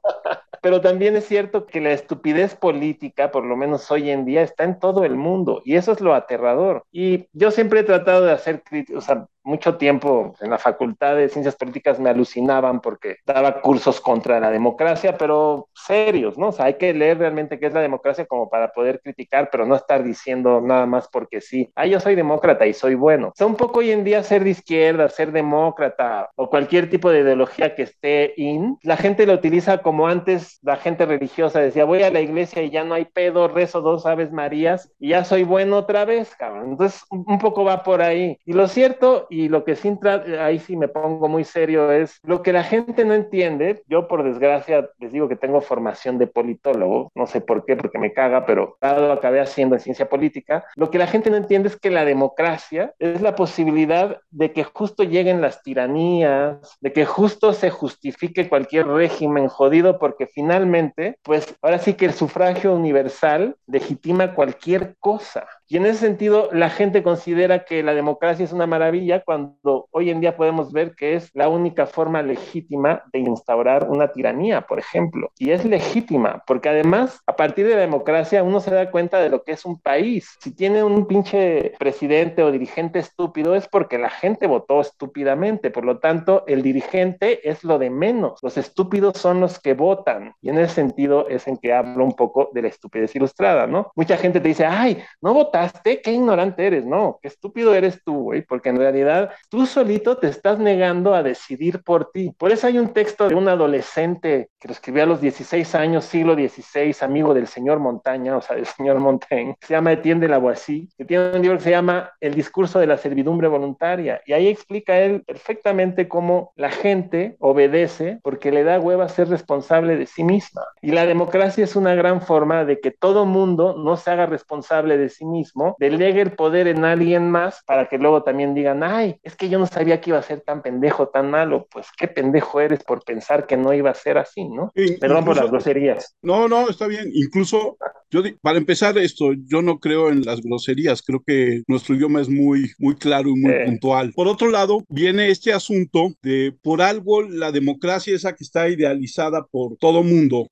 [0.61, 4.65] pero también es cierto que la estupidez política, por lo menos hoy en día, está
[4.65, 6.85] en todo el mundo y eso es lo aterrador.
[6.91, 8.61] Y yo siempre he tratado de hacer,
[8.95, 14.01] o sea, mucho tiempo en la facultad de ciencias políticas me alucinaban porque daba cursos
[14.01, 16.47] contra la democracia, pero serios, ¿no?
[16.47, 19.65] O sea, hay que leer realmente qué es la democracia como para poder criticar, pero
[19.65, 23.27] no estar diciendo nada más porque sí, ah, yo soy demócrata y soy bueno.
[23.27, 27.09] O sea, un poco hoy en día ser de izquierda, ser demócrata o cualquier tipo
[27.09, 31.85] de ideología que esté in, la gente lo utiliza como antes la gente religiosa decía,
[31.85, 35.23] voy a la iglesia y ya no hay pedo, rezo dos aves marías y ya
[35.23, 36.71] soy bueno otra vez, cabrón.
[36.71, 38.37] Entonces, un poco va por ahí.
[38.45, 39.91] Y lo cierto, y lo que sí,
[40.39, 43.83] ahí sí me pongo muy serio, es lo que la gente no entiende.
[43.87, 47.99] Yo, por desgracia, les digo que tengo formación de politólogo, no sé por qué, porque
[47.99, 50.63] me caga, pero dado acabé haciendo en ciencia política.
[50.75, 54.63] Lo que la gente no entiende es que la democracia es la posibilidad de que
[54.63, 61.55] justo lleguen las tiranías, de que justo se justifique cualquier régimen jodido, porque finalmente, pues
[61.61, 65.45] ahora sí que el sufragio universal legitima cualquier cosa.
[65.67, 70.11] Y en ese sentido, la gente considera que la democracia es una maravilla cuando hoy
[70.11, 74.77] en día podemos ver que es la única forma legítima de instaurar una tiranía, por
[74.77, 75.31] ejemplo.
[75.39, 79.29] Y es legítima, porque además, a partir de la democracia, uno se da cuenta de
[79.29, 80.37] lo que es un país.
[80.39, 85.71] Si tiene un pinche presidente o dirigente estúpido, es porque la gente votó estúpidamente.
[85.71, 88.37] Por lo tanto, el dirigente es lo de menos.
[88.43, 90.35] Los estúpidos son los que votan.
[90.43, 93.91] Y en ese sentido es en que hablo un poco de la estupidez ilustrada, ¿no?
[93.95, 95.54] Mucha gente te dice, ay, no votaste
[96.03, 100.27] qué ignorante eres, no, qué estúpido eres tú, güey, porque en realidad tú solito te
[100.27, 102.33] estás negando a decidir por ti.
[102.37, 106.05] Por eso hay un texto de un adolescente que lo escribió a los 16 años,
[106.05, 110.27] siglo XVI, amigo del señor Montaña, o sea, del señor Montaigne, se llama Etienne de
[110.27, 114.33] Lavoisier, que tiene un libro que se llama El discurso de la servidumbre voluntaria, y
[114.33, 120.05] ahí explica él perfectamente cómo la gente obedece porque le da hueva ser responsable de
[120.05, 120.63] sí misma.
[120.81, 124.97] Y la democracia es una gran forma de que todo mundo no se haga responsable
[124.97, 125.44] de sí mismo
[125.79, 129.59] delegue el poder en alguien más para que luego también digan, ay, es que yo
[129.59, 131.67] no sabía que iba a ser tan pendejo, tan malo.
[131.71, 134.71] Pues qué pendejo eres por pensar que no iba a ser así, ¿no?
[134.99, 136.15] Perdón por las groserías.
[136.21, 137.09] No, no, está bien.
[137.13, 137.77] Incluso
[138.11, 141.01] yo, para empezar esto, yo no creo en las groserías.
[141.01, 144.11] Creo que nuestro idioma es muy, muy claro y muy puntual.
[144.13, 149.45] Por otro lado, viene este asunto de por algo la democracia esa que está idealizada
[149.45, 150.47] por todo mundo.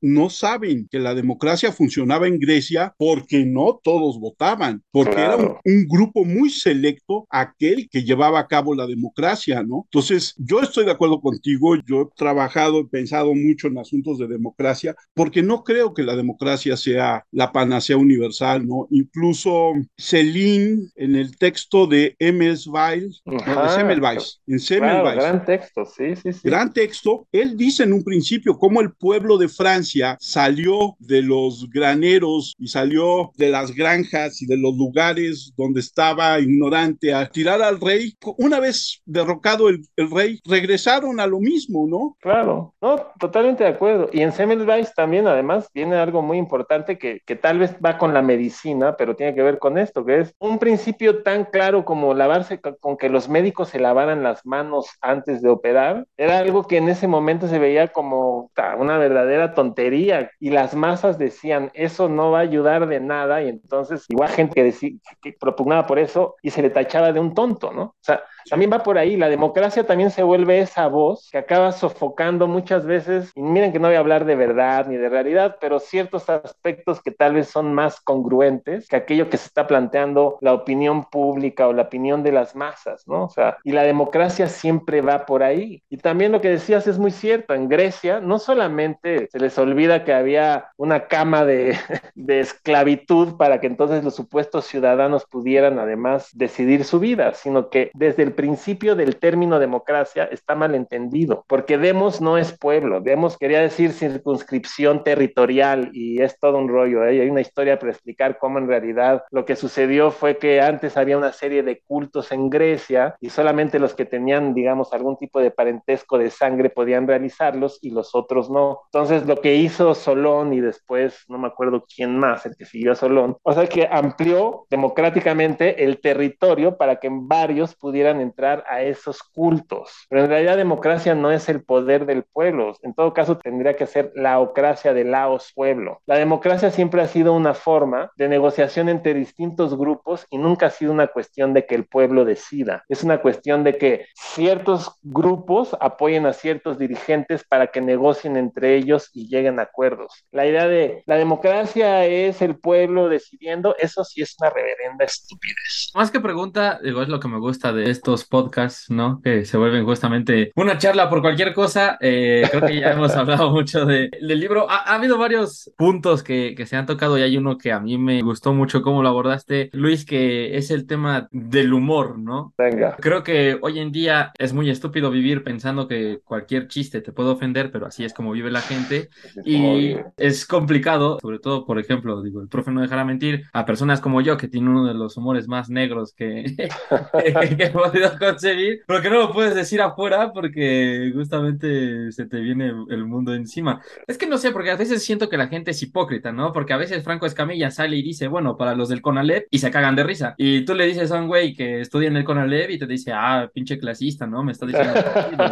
[0.00, 5.86] No saben que la democracia funcionaba en Grecia porque no todos votaban, porque era un,
[5.88, 9.82] grupo muy selecto aquel que llevaba a cabo la democracia, ¿no?
[9.90, 14.26] Entonces, yo estoy de acuerdo contigo, yo he trabajado, he pensado mucho en asuntos de
[14.26, 18.86] democracia, porque no creo que la democracia sea la panacea universal, ¿no?
[18.90, 25.16] Incluso Celine, en el texto de Semmelweis, no, de Semmelweis, en Semmelweis.
[25.16, 26.40] gran texto, sí, sí, sí.
[26.42, 31.68] Gran texto, él dice en un principio cómo el pueblo de Francia salió de los
[31.70, 37.62] graneros y salió de las granjas y de los lugares donde estaba ignorante a tirar
[37.62, 38.14] al rey.
[38.38, 42.16] Una vez derrocado el, rey, regresaron a lo mismo, ¿no?
[42.20, 44.08] Claro, no, totalmente de acuerdo.
[44.12, 48.14] Y en Semmelweis también, además, viene algo muy importante que, que tal vez va con
[48.14, 52.14] la medicina, pero tiene que ver con esto, que es un principio tan claro como
[52.14, 56.06] lavarse con que los médicos se lavaran las manos antes de operar.
[56.16, 61.18] Era algo que en ese momento se veía como una verdadera tontería y las masas
[61.18, 65.32] decían, eso no va a ayudar de nada y entonces igual gente que, decía, que
[65.32, 67.82] propugnaba por eso y se le tachaba de un tonto, ¿no?
[67.82, 71.72] O sea, también va por ahí, la democracia también se vuelve esa voz que acaba
[71.72, 75.56] sofocando muchas veces, y miren que no voy a hablar de verdad ni de realidad,
[75.60, 80.38] pero ciertos aspectos que tal vez son más congruentes que aquello que se está planteando
[80.40, 83.24] la opinión pública o la opinión de las masas, ¿no?
[83.24, 85.82] O sea, y la democracia siempre va por ahí.
[85.88, 90.04] Y también lo que decías es muy cierto, en Grecia no solamente se les olvida
[90.04, 91.76] que había una cama de,
[92.42, 98.22] esclavitud para que entonces los supuestos ciudadanos pudieran además decidir su vida, sino que desde
[98.22, 103.60] el principio del término democracia está mal entendido, porque Demos no es pueblo, Demos quería
[103.60, 107.04] decir circunscripción territorial y es todo un rollo.
[107.04, 107.20] ¿eh?
[107.20, 111.18] Hay una historia para explicar cómo en realidad lo que sucedió fue que antes había
[111.18, 115.50] una serie de cultos en Grecia y solamente los que tenían, digamos, algún tipo de
[115.50, 118.80] parentesco de sangre podían realizarlos y los otros no.
[118.92, 122.92] Entonces lo que hizo Solón y después no me acuerdo quién más, el que siguió
[122.92, 128.82] a Solón, o sea que amplió democráticamente el territorio para que varios pudieran entrar a
[128.82, 130.06] esos cultos.
[130.08, 132.74] Pero en realidad democracia no es el poder del pueblo.
[132.82, 136.00] En todo caso, tendría que ser la ocracia de Laos pueblo.
[136.06, 140.70] La democracia siempre ha sido una forma de negociación entre distintos grupos y nunca ha
[140.70, 142.84] sido una cuestión de que el pueblo decida.
[142.88, 148.76] Es una cuestión de que ciertos grupos apoyen a ciertos dirigentes para que negocien entre
[148.76, 150.24] ellos y lleguen a acuerdos.
[150.30, 155.90] La idea de la democracia es el pueblo decidiendo, eso sí es una reverenda estupidez.
[155.94, 159.20] Más que pregunta, digo, es lo que me gusta de estos podcasts, ¿no?
[159.22, 161.96] Que se vuelven justamente una charla por cualquier cosa.
[162.00, 164.70] Eh, creo que ya hemos hablado mucho de, del libro.
[164.70, 167.80] Ha, ha habido varios puntos que, que, se han tocado y hay uno que a
[167.80, 172.52] mí me gustó mucho cómo lo abordaste, Luis, que es el tema del humor, ¿no?
[172.58, 172.96] Venga.
[173.00, 177.30] Creo que hoy en día es muy estúpido vivir pensando que cualquier chiste te puede
[177.30, 179.08] ofender, pero así es como vive la gente
[179.44, 184.02] y es complicado, sobre todo, por ejemplo, digo, el profe no dejará mentir, a personas
[184.02, 186.44] como yo, que tiene uno de los humores más negros que,
[187.48, 187.70] que, que
[188.10, 193.04] podido concebir, pero que no lo puedes decir afuera porque justamente se te viene el
[193.04, 193.80] mundo encima.
[194.06, 196.52] Es que no sé, porque a veces siento que la gente es hipócrita, ¿no?
[196.52, 199.70] Porque a veces Franco Escamilla sale y dice, bueno, para los del Conalep y se
[199.70, 200.34] cagan de risa.
[200.38, 203.12] Y tú le dices a un güey que estudia en el Conalep y te dice,
[203.12, 204.42] ah, pinche clasista, ¿no?
[204.42, 204.94] Me está diciendo.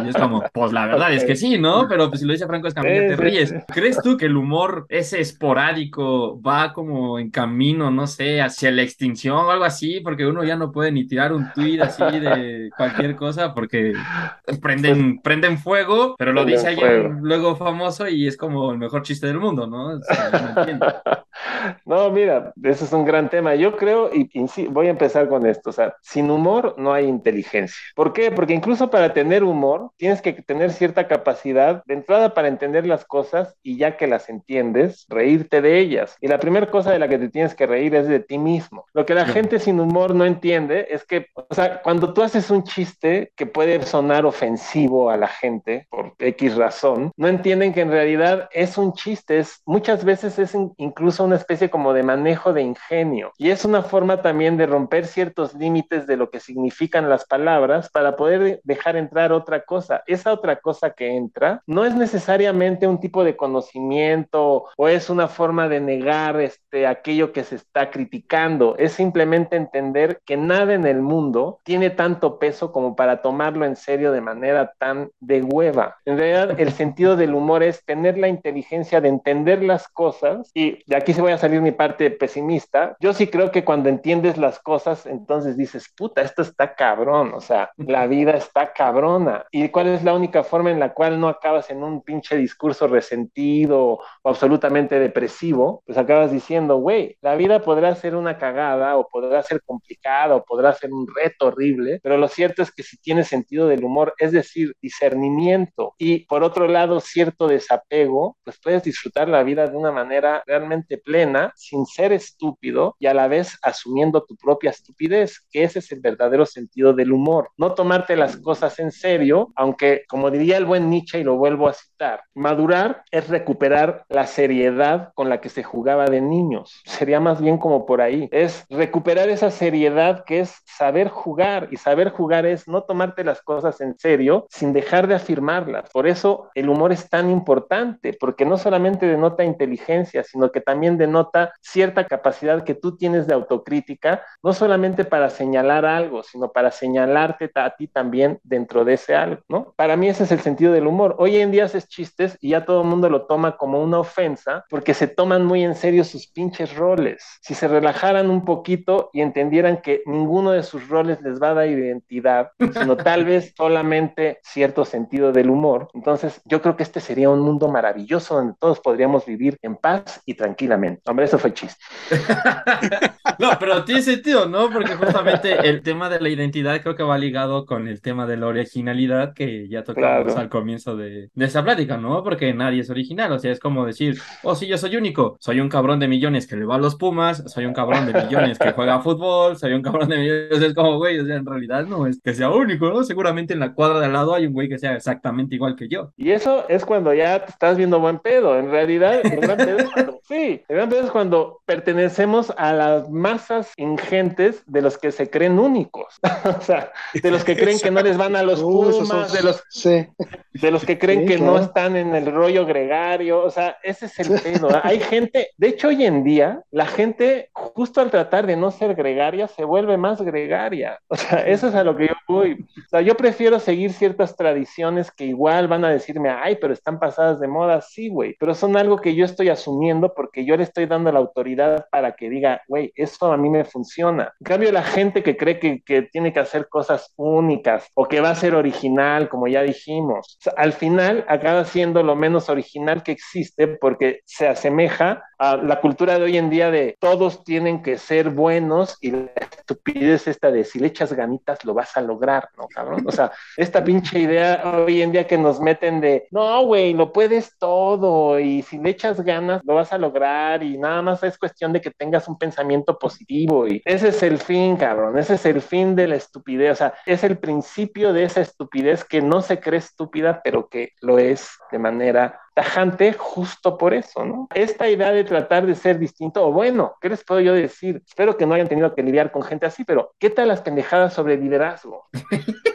[0.05, 1.87] y es como, pues la verdad es que sí, ¿no?
[1.87, 3.53] Pero pues, si lo dice Franco Escamilla, te ríes.
[3.67, 8.81] ¿Crees tú que el humor ese esporádico va como en camino, no sé, hacia la
[8.81, 9.99] extinción o algo así?
[10.01, 12.40] Porque uno ya no puede ni tirar un tuit así de
[12.75, 13.93] cualquier cosa porque
[14.61, 19.27] prenden, prenden fuego, pero lo dice alguien luego famoso y es como el mejor chiste
[19.27, 19.97] del mundo, ¿no?
[19.97, 21.25] O sea, no,
[21.85, 23.55] no, mira, eso es un gran tema.
[23.55, 27.05] Yo creo, y, y voy a empezar con esto, o sea, sin humor no hay
[27.05, 27.77] inteligencia.
[27.95, 28.31] ¿Por qué?
[28.31, 33.05] Porque incluso para tener humor tienes que tener cierta capacidad de entrada para entender las
[33.05, 36.17] cosas y ya que las entiendes, reírte de ellas.
[36.21, 38.85] Y la primera cosa de la que te tienes que reír es de ti mismo.
[38.93, 42.30] Lo que la gente sin humor no entiende es que, o sea, cuando tú haces
[42.49, 47.81] un chiste que puede sonar ofensivo a la gente por X razón, no entienden que
[47.81, 52.53] en realidad es un chiste, es, muchas veces es incluso una especie como de manejo
[52.53, 53.31] de ingenio.
[53.37, 57.89] Y es una forma también de romper ciertos límites de lo que significan las palabras
[57.89, 60.03] para poder dejar entrar otra cosa.
[60.07, 65.27] Esa otra cosa que entra no es necesariamente un tipo de conocimiento o es una
[65.27, 68.75] forma de negar este, aquello que se está criticando.
[68.77, 73.75] Es simplemente entender que nada en el mundo tiene tanto peso como para tomarlo en
[73.75, 75.97] serio de manera tan de hueva.
[76.05, 80.83] En realidad, el sentido del humor es tener la inteligencia de entender las cosas y
[80.85, 82.95] de aquí se voy a salir mi parte pesimista.
[82.99, 87.41] Yo sí creo que cuando entiendes las cosas, entonces dices, puta, esto está cabrón, o
[87.41, 89.45] sea, la vida está cabrona.
[89.51, 92.87] ¿Y cuál es la única forma en la cual no acabas en un pinche discurso
[92.87, 95.83] resentido o absolutamente depresivo?
[95.85, 100.43] Pues acabas diciendo, güey, la vida podrá ser una cagada o podrá ser complicada o
[100.43, 104.13] podrá ser un reto horrible, pero lo cierto es que si tienes sentido del humor,
[104.17, 109.77] es decir, discernimiento y por otro lado cierto desapego, pues puedes disfrutar la vida de
[109.77, 115.45] una manera realmente plena, sin ser estúpido y a la vez asumiendo tu propia estupidez,
[115.51, 117.49] que ese es el verdadero sentido del humor.
[117.57, 121.67] No tomarte las cosas en serio, aunque como diría el buen Nietzsche y lo vuelvo
[121.67, 121.90] a citar,
[122.33, 126.81] madurar es recuperar la seriedad con la que se jugaba de niños.
[126.85, 131.77] Sería más bien como por ahí, es recuperar esa seriedad que es saber jugar y
[131.77, 135.89] saber jugar es no tomarte las cosas en serio sin dejar de afirmarlas.
[135.91, 140.97] Por eso el humor es tan importante, porque no solamente denota inteligencia, sino que también
[140.97, 146.71] denota cierta capacidad que tú tienes de autocrítica, no solamente para señalar algo, sino para
[146.71, 149.73] señalarte a ti también dentro de ese algo, ¿no?
[149.75, 151.15] Para mí ese es el sentido del humor.
[151.19, 154.65] Hoy en día haces chistes y ya todo el mundo lo toma como una ofensa
[154.69, 157.23] porque se toman muy en serio sus pinches roles.
[157.41, 161.53] Si se relajaran un poquito y entendieran que ninguno de sus roles les va a
[161.53, 166.99] dar identidad, sino tal vez solamente cierto sentido del humor, entonces yo creo que este
[166.99, 171.01] sería un mundo maravilloso donde todos podríamos vivir en paz y tranquilamente.
[171.05, 171.83] Hombre, eso fue chiste.
[173.39, 174.69] no, pero tiene sentido, ¿no?
[174.69, 178.37] Porque justamente el tema de la identidad creo que va ligado con el tema de
[178.37, 180.39] la originalidad que ya tocamos claro.
[180.39, 182.23] al comienzo de, de esa plática, ¿no?
[182.23, 185.59] Porque nadie es original, o sea, es como decir, oh, sí, yo soy único, soy
[185.59, 188.59] un cabrón de millones que le va a los Pumas, soy un cabrón de millones
[188.59, 191.85] que juega fútbol, soy un cabrón de millones, es como, güey, o sea, en realidad
[191.85, 193.03] no es que sea único, ¿no?
[193.03, 195.87] Seguramente en la cuadra de al lado hay un güey que sea exactamente igual que
[195.87, 196.11] yo.
[196.17, 199.79] Y eso es cuando ya te estás viendo buen pedo, en realidad, el gran pedo
[199.79, 204.97] es cuando, sí, el gran pedo es cuando pertenecemos a las masas ingentes de los
[204.97, 206.19] que se creen únicos,
[206.57, 209.63] o sea, de los que creen que no les van a los Pumas, de los,
[209.69, 210.07] sí.
[210.53, 211.53] de los que creen sí, que claro.
[211.53, 214.69] no están en el rollo gregario, o sea, ese es el pedo.
[214.83, 218.93] Hay gente, de hecho hoy en día, la gente justo al tratar de no ser
[218.93, 220.99] gregaria, se vuelve más gregaria.
[221.07, 222.53] O sea, eso es a lo que yo voy.
[222.53, 226.99] O sea, yo prefiero seguir ciertas tradiciones que igual van a decirme, ay, pero están
[226.99, 230.63] pasadas de moda, sí, güey, pero son algo que yo estoy asumiendo porque yo le
[230.63, 234.33] estoy dando la autoridad para que diga, güey, eso a mí me funciona.
[234.41, 238.19] En cambio, la gente que cree que, que tiene que hacer cosas únicas o que
[238.19, 243.11] va a ser original, como ya dijimos, al final acaba siendo lo menos original que
[243.11, 247.97] existe porque se asemeja a la cultura de hoy en día de todos tienen que
[247.97, 252.49] ser buenos y la estupidez esta de si le echas ganitas lo vas a lograr,
[252.57, 253.03] ¿no, cabrón?
[253.07, 257.11] O sea, esta pinche idea hoy en día que nos meten de, no, güey, lo
[257.11, 261.39] puedes todo y si le echas ganas lo vas a lograr y nada más es
[261.39, 265.45] cuestión de que tengas un pensamiento positivo y ese es el fin, cabrón, ese es
[265.47, 269.41] el fin de la estupidez, o sea, es el principio de esa estupidez que no
[269.41, 274.47] se cree estúpida, pero que lo es de manera tajante justo por eso, ¿no?
[274.53, 278.01] Esta idea de tratar de ser distinto, o bueno, ¿qué les puedo yo decir?
[278.05, 281.13] Espero que no hayan tenido que lidiar con gente así, pero ¿qué tal las pendejadas
[281.13, 282.07] sobre liderazgo?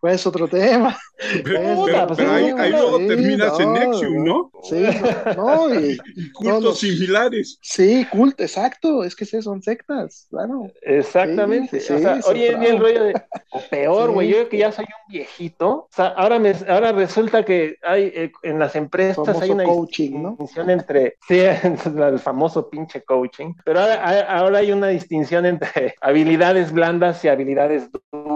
[0.00, 0.98] pues es otro tema.
[1.44, 4.50] Pero, pero, pues ahí, ahí, luego sí, terminas no, en Nexium, ¿no?
[4.62, 4.84] Sí,
[5.36, 7.58] no, y, y cultos no, similares.
[7.60, 10.70] Sí, culto, exacto, es que sí, son sectas, claro.
[10.82, 11.80] Exactamente.
[11.80, 14.58] Sí, o sea, hoy en día el rollo de, o peor, güey, yo creo que
[14.58, 18.76] ya soy un viejito, o sea, ahora, me, ahora resulta que hay eh, en las
[18.76, 20.72] empresas hay una coaching, distinción ¿no?
[20.72, 21.38] entre, sí,
[22.00, 27.90] el famoso pinche coaching, pero ahora, ahora hay una distinción entre habilidades blandas y habilidades
[27.90, 28.29] duras,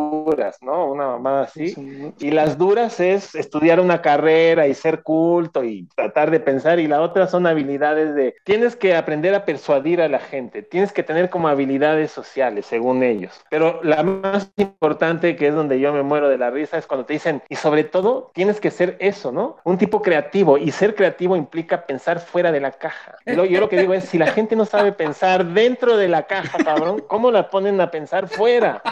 [0.60, 0.90] ¿no?
[0.90, 1.68] Una mamada así.
[1.68, 2.12] Sí.
[2.20, 6.78] Y las duras es estudiar una carrera y ser culto y tratar de pensar.
[6.80, 10.92] Y la otra son habilidades de, tienes que aprender a persuadir a la gente, tienes
[10.92, 13.40] que tener como habilidades sociales, según ellos.
[13.50, 17.06] Pero la más importante, que es donde yo me muero de la risa, es cuando
[17.06, 19.56] te dicen, y sobre todo, tienes que ser eso, ¿no?
[19.64, 20.58] Un tipo creativo.
[20.58, 23.16] Y ser creativo implica pensar fuera de la caja.
[23.26, 26.24] Yo, yo lo que digo es, si la gente no sabe pensar dentro de la
[26.24, 28.82] caja, cabrón, ¿cómo la ponen a pensar fuera?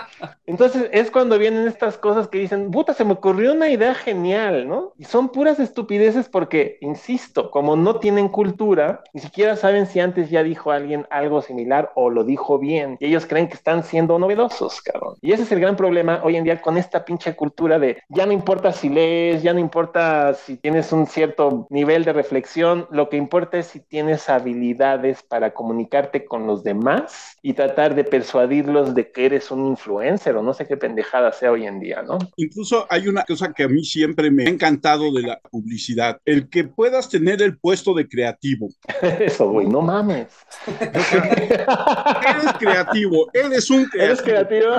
[0.47, 4.69] Entonces es cuando vienen estas cosas que dicen, puta, se me ocurrió una idea genial,
[4.69, 4.93] ¿no?
[4.99, 10.31] Y son puras estupideces porque, insisto, como no tienen cultura, ni siquiera saben si antes
[10.31, 12.97] ya dijo alguien algo similar o lo dijo bien.
[13.01, 15.17] Y ellos creen que están siendo novedosos, cabrón.
[15.21, 18.27] Y ese es el gran problema hoy en día con esta pinche cultura de ya
[18.27, 23.09] no importa si lees, ya no importa si tienes un cierto nivel de reflexión, lo
[23.09, 28.95] que importa es si tienes habilidades para comunicarte con los demás y tratar de persuadirlos
[28.95, 32.19] de que eres un influencer o no sé qué pendejada sea hoy en día, ¿no?
[32.37, 36.49] Incluso hay una cosa que a mí siempre me ha encantado de la publicidad, el
[36.49, 38.69] que puedas tener el puesto de creativo.
[39.21, 40.29] Eso, güey, no mames.
[40.81, 44.05] eres creativo, eres un creativo.
[44.05, 44.75] ¿Eres creativo?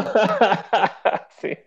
[1.42, 1.58] sí.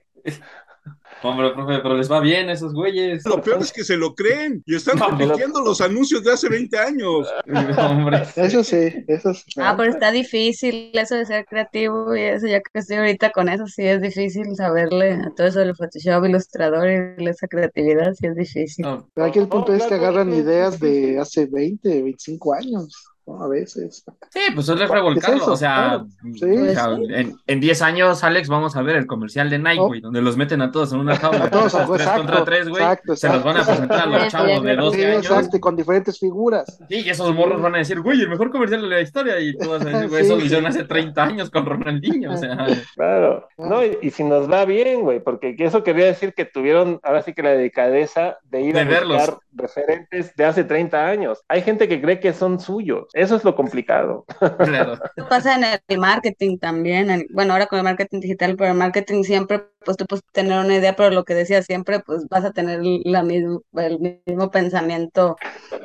[1.28, 3.24] Hombre, profe, pero les va bien a esos güeyes.
[3.24, 6.78] Lo peor es que se lo creen y están repitiendo los anuncios de hace 20
[6.78, 7.28] años.
[7.78, 8.22] Hombre.
[8.36, 9.44] Eso sí, eso sí.
[9.56, 13.48] Ah, pero está difícil eso de ser creativo y eso, ya que estoy ahorita con
[13.48, 18.26] eso, sí es difícil saberle a todo eso del Photoshop, Ilustrador y esa creatividad, sí
[18.26, 18.84] es difícil.
[18.84, 19.08] No.
[19.14, 23.15] Pero aquí el punto no, es que agarran ideas de hace 20, 25 años.
[23.26, 23.42] ¿No?
[23.42, 24.04] A veces.
[24.30, 25.42] Sí, pues eso es revolcarlo.
[25.42, 26.04] Es o sea,
[26.34, 29.80] sí, o sea en, en, 10 años, Alex, vamos a ver el comercial de Nike,
[29.80, 30.04] güey, oh.
[30.04, 31.44] donde los meten a todos en una jaula.
[31.44, 32.84] A todos, tres exacto, contra tres, güey.
[33.14, 35.26] Se los van a presentar a los chavos de 12 sí, años.
[35.26, 36.78] Exacto, y con diferentes figuras.
[36.88, 39.40] Sí, y esos morros van a decir, güey, el mejor comercial de la historia.
[39.40, 42.32] Y todos van a decir, güey, eso lo hicieron hace 30 años con Ronaldinho.
[42.32, 42.66] O sea.
[42.94, 43.48] Claro.
[43.58, 47.22] No, y, y si nos va bien, güey, porque eso quería decir que tuvieron ahora
[47.22, 49.38] sí que la delicadeza de ir De a buscar verlos.
[49.52, 51.42] referentes de hace 30 años.
[51.48, 53.08] Hay gente que cree que son suyos.
[53.16, 54.24] Eso es lo complicado.
[54.62, 54.94] Claro.
[55.16, 57.10] Eso pasa en el marketing también.
[57.10, 60.58] en- bueno, ahora con el marketing digital, pero el marketing siempre, pues tú puedes tener
[60.58, 64.50] una idea, pero lo que decía siempre, pues vas a tener la mismo, el mismo
[64.50, 65.36] pensamiento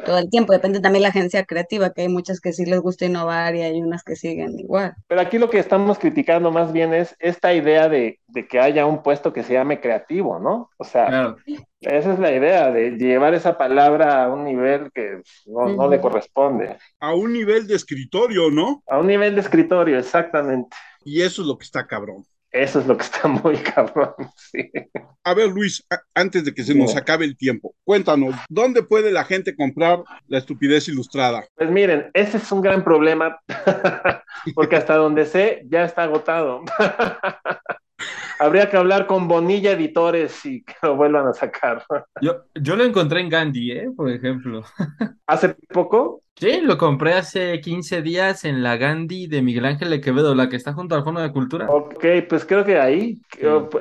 [0.06, 0.54] todo el tiempo.
[0.54, 3.62] Depende también de la agencia creativa, que hay muchas que sí les gusta innovar y
[3.62, 4.94] hay unas que siguen igual.
[5.08, 8.86] Pero aquí lo que estamos criticando más bien es esta idea de, de que haya
[8.86, 10.70] un puesto que se llame creativo, ¿no?
[10.78, 11.38] O sea, Claro.
[11.82, 16.00] Esa es la idea, de llevar esa palabra a un nivel que no, no le
[16.00, 16.78] corresponde.
[17.00, 18.84] A un nivel de escritorio, ¿no?
[18.88, 20.76] A un nivel de escritorio, exactamente.
[21.04, 22.24] Y eso es lo que está cabrón.
[22.52, 24.70] Eso es lo que está muy cabrón, sí.
[25.24, 29.12] A ver, Luis, a- antes de que se nos acabe el tiempo, cuéntanos, ¿dónde puede
[29.12, 31.46] la gente comprar la estupidez ilustrada?
[31.56, 33.40] Pues miren, ese es un gran problema,
[34.54, 36.62] porque hasta donde sé ya está agotado.
[38.42, 41.84] Habría que hablar con Bonilla Editores y que lo vuelvan a sacar.
[42.22, 43.90] Yo, yo lo encontré en Gandhi, ¿eh?
[43.96, 44.64] Por ejemplo.
[45.28, 50.02] Hace poco, Sí, lo compré hace 15 días en la Gandhi de Miguel Ángel de
[50.02, 51.68] Quevedo, la que está junto al Fondo de Cultura.
[51.70, 53.22] ok, pues creo que ahí,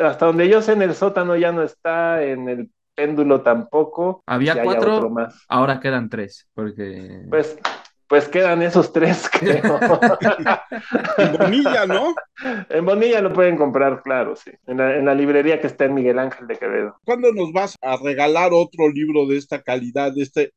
[0.03, 4.23] hasta donde yo sé, en el sótano ya no está, en el péndulo tampoco.
[4.27, 5.43] Había cuatro, más.
[5.49, 7.23] ahora quedan tres, porque...
[7.31, 7.59] Pues,
[8.11, 9.79] pues quedan esos tres, creo.
[11.17, 12.15] En Bonilla, ¿no?
[12.69, 14.51] en Bonilla lo pueden comprar, claro, sí.
[14.67, 16.97] En la, en la librería que está en Miguel Ángel de Quevedo.
[17.05, 20.53] ¿Cuándo nos vas a regalar otro libro de esta calidad, de este?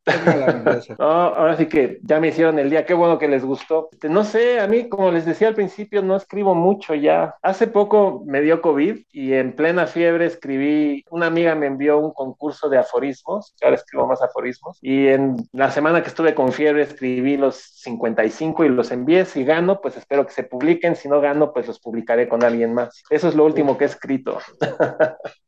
[0.97, 3.89] No, ahora sí que ya me hicieron el día, qué bueno que les gustó.
[3.91, 7.35] Este, no sé, a mí, como les decía al principio, no escribo mucho ya.
[7.43, 12.13] Hace poco me dio COVID y en plena fiebre escribí, una amiga me envió un
[12.13, 16.81] concurso de aforismos, ahora escribo más aforismos, y en la semana que estuve con fiebre
[16.81, 19.25] escribí los 55 y los envié.
[19.25, 22.73] Si gano, pues espero que se publiquen, si no gano, pues los publicaré con alguien
[22.73, 23.03] más.
[23.09, 24.39] Eso es lo último que he escrito.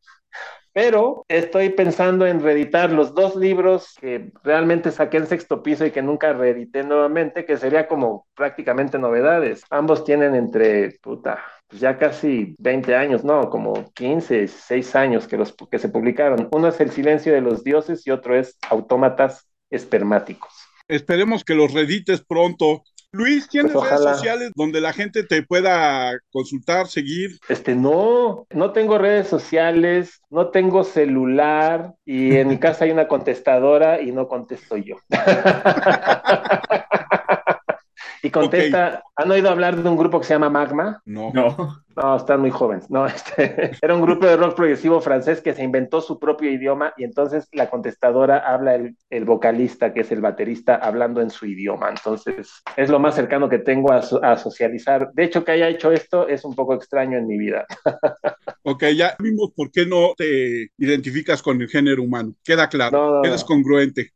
[0.76, 5.92] Pero estoy pensando en reeditar los dos libros que realmente saqué en sexto piso y
[5.92, 9.64] que nunca reedité nuevamente, que sería como prácticamente novedades.
[9.70, 11.40] Ambos tienen entre, puta,
[11.70, 16.50] pues ya casi 20 años, no, como 15, 6 años que, los, que se publicaron.
[16.52, 20.55] Uno es El silencio de los dioses y otro es Autómatas espermáticos.
[20.88, 22.84] Esperemos que los reedites pronto.
[23.12, 27.40] Luis, ¿tienes Pues redes sociales donde la gente te pueda consultar, seguir?
[27.48, 33.08] Este, no, no tengo redes sociales, no tengo celular y en mi casa hay una
[33.08, 34.98] contestadora y no contesto yo.
[38.22, 41.02] y contesta, ¿han oído hablar de un grupo que se llama Magma?
[41.06, 41.32] No.
[41.34, 41.85] No.
[41.96, 42.90] No, están muy jóvenes.
[42.90, 46.94] No, este, era un grupo de rock progresivo francés que se inventó su propio idioma
[46.98, 51.46] y entonces la contestadora habla el, el vocalista, que es el baterista, hablando en su
[51.46, 51.90] idioma.
[51.90, 55.10] Entonces, es lo más cercano que tengo a, so- a socializar.
[55.14, 57.66] De hecho, que haya hecho esto es un poco extraño en mi vida.
[58.68, 62.34] Ok, ya vimos por qué no te identificas con el género humano.
[62.44, 62.98] Queda claro.
[62.98, 63.48] No, no, Eres no.
[63.48, 64.10] congruente.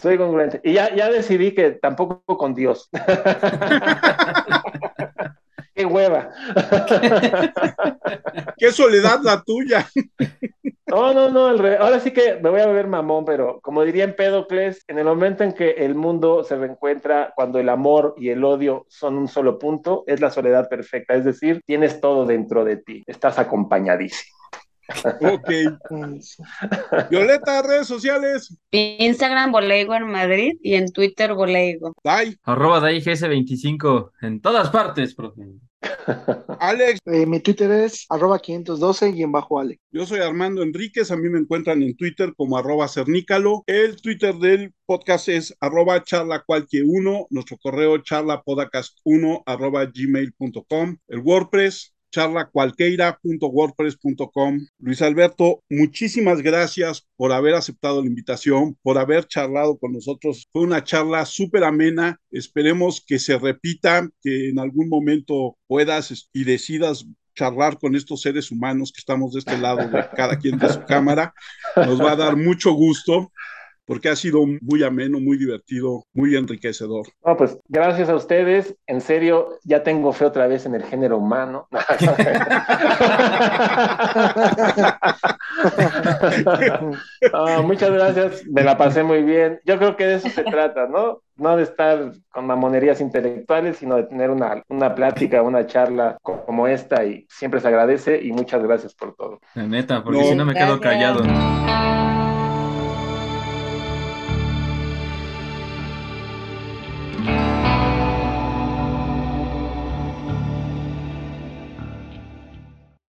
[0.00, 0.62] Soy congruente.
[0.64, 2.88] Y ya, ya decidí que tampoco con Dios.
[5.76, 6.30] Qué hueva.
[8.56, 9.86] Qué soledad la tuya.
[10.86, 14.04] No, no, no, al ahora sí que me voy a ver mamón, pero como diría
[14.04, 18.42] Empédocles, en el momento en que el mundo se reencuentra, cuando el amor y el
[18.42, 22.78] odio son un solo punto, es la soledad perfecta, es decir, tienes todo dentro de
[22.78, 24.36] ti, estás acompañadísimo.
[25.20, 25.50] Ok.
[27.10, 28.56] Violeta, redes sociales.
[28.70, 31.94] Instagram Boleigo en Madrid y en Twitter Boleigo.
[32.04, 32.36] Dai.
[32.44, 35.42] Arroba DaiGS25 en todas partes, profe.
[36.60, 39.80] Alex, Eh, mi Twitter es arroba 512 y en bajo Ale.
[39.90, 41.10] yo soy Armando Enríquez.
[41.10, 43.64] A mí me encuentran en Twitter como arroba cernícalo.
[43.66, 47.26] El Twitter del podcast es arroba charla cualquier uno.
[47.30, 50.96] Nuestro correo charlapodcast1 arroba gmail.com.
[51.08, 54.66] El WordPress charlacualqueira.wordpress.com.
[54.78, 60.48] Luis Alberto, muchísimas gracias por haber aceptado la invitación, por haber charlado con nosotros.
[60.50, 62.18] Fue una charla súper amena.
[62.30, 67.04] Esperemos que se repita, que en algún momento puedas y decidas
[67.34, 70.82] charlar con estos seres humanos que estamos de este lado de cada quien de su
[70.84, 71.34] cámara.
[71.76, 73.30] Nos va a dar mucho gusto
[73.86, 77.06] porque ha sido muy ameno, muy divertido, muy enriquecedor.
[77.24, 81.18] No, pues gracias a ustedes, en serio, ya tengo fe otra vez en el género
[81.18, 81.68] humano.
[87.32, 89.60] Ah, muchas gracias, me la pasé muy bien.
[89.64, 91.20] Yo creo que de eso se trata, ¿no?
[91.36, 96.44] No de estar con mamonerías intelectuales, sino de tener una, una plática, una charla co-
[96.44, 99.40] como esta y siempre se agradece y muchas gracias por todo.
[99.54, 100.26] La neta, porque No.
[100.26, 101.22] si no me quedo callado.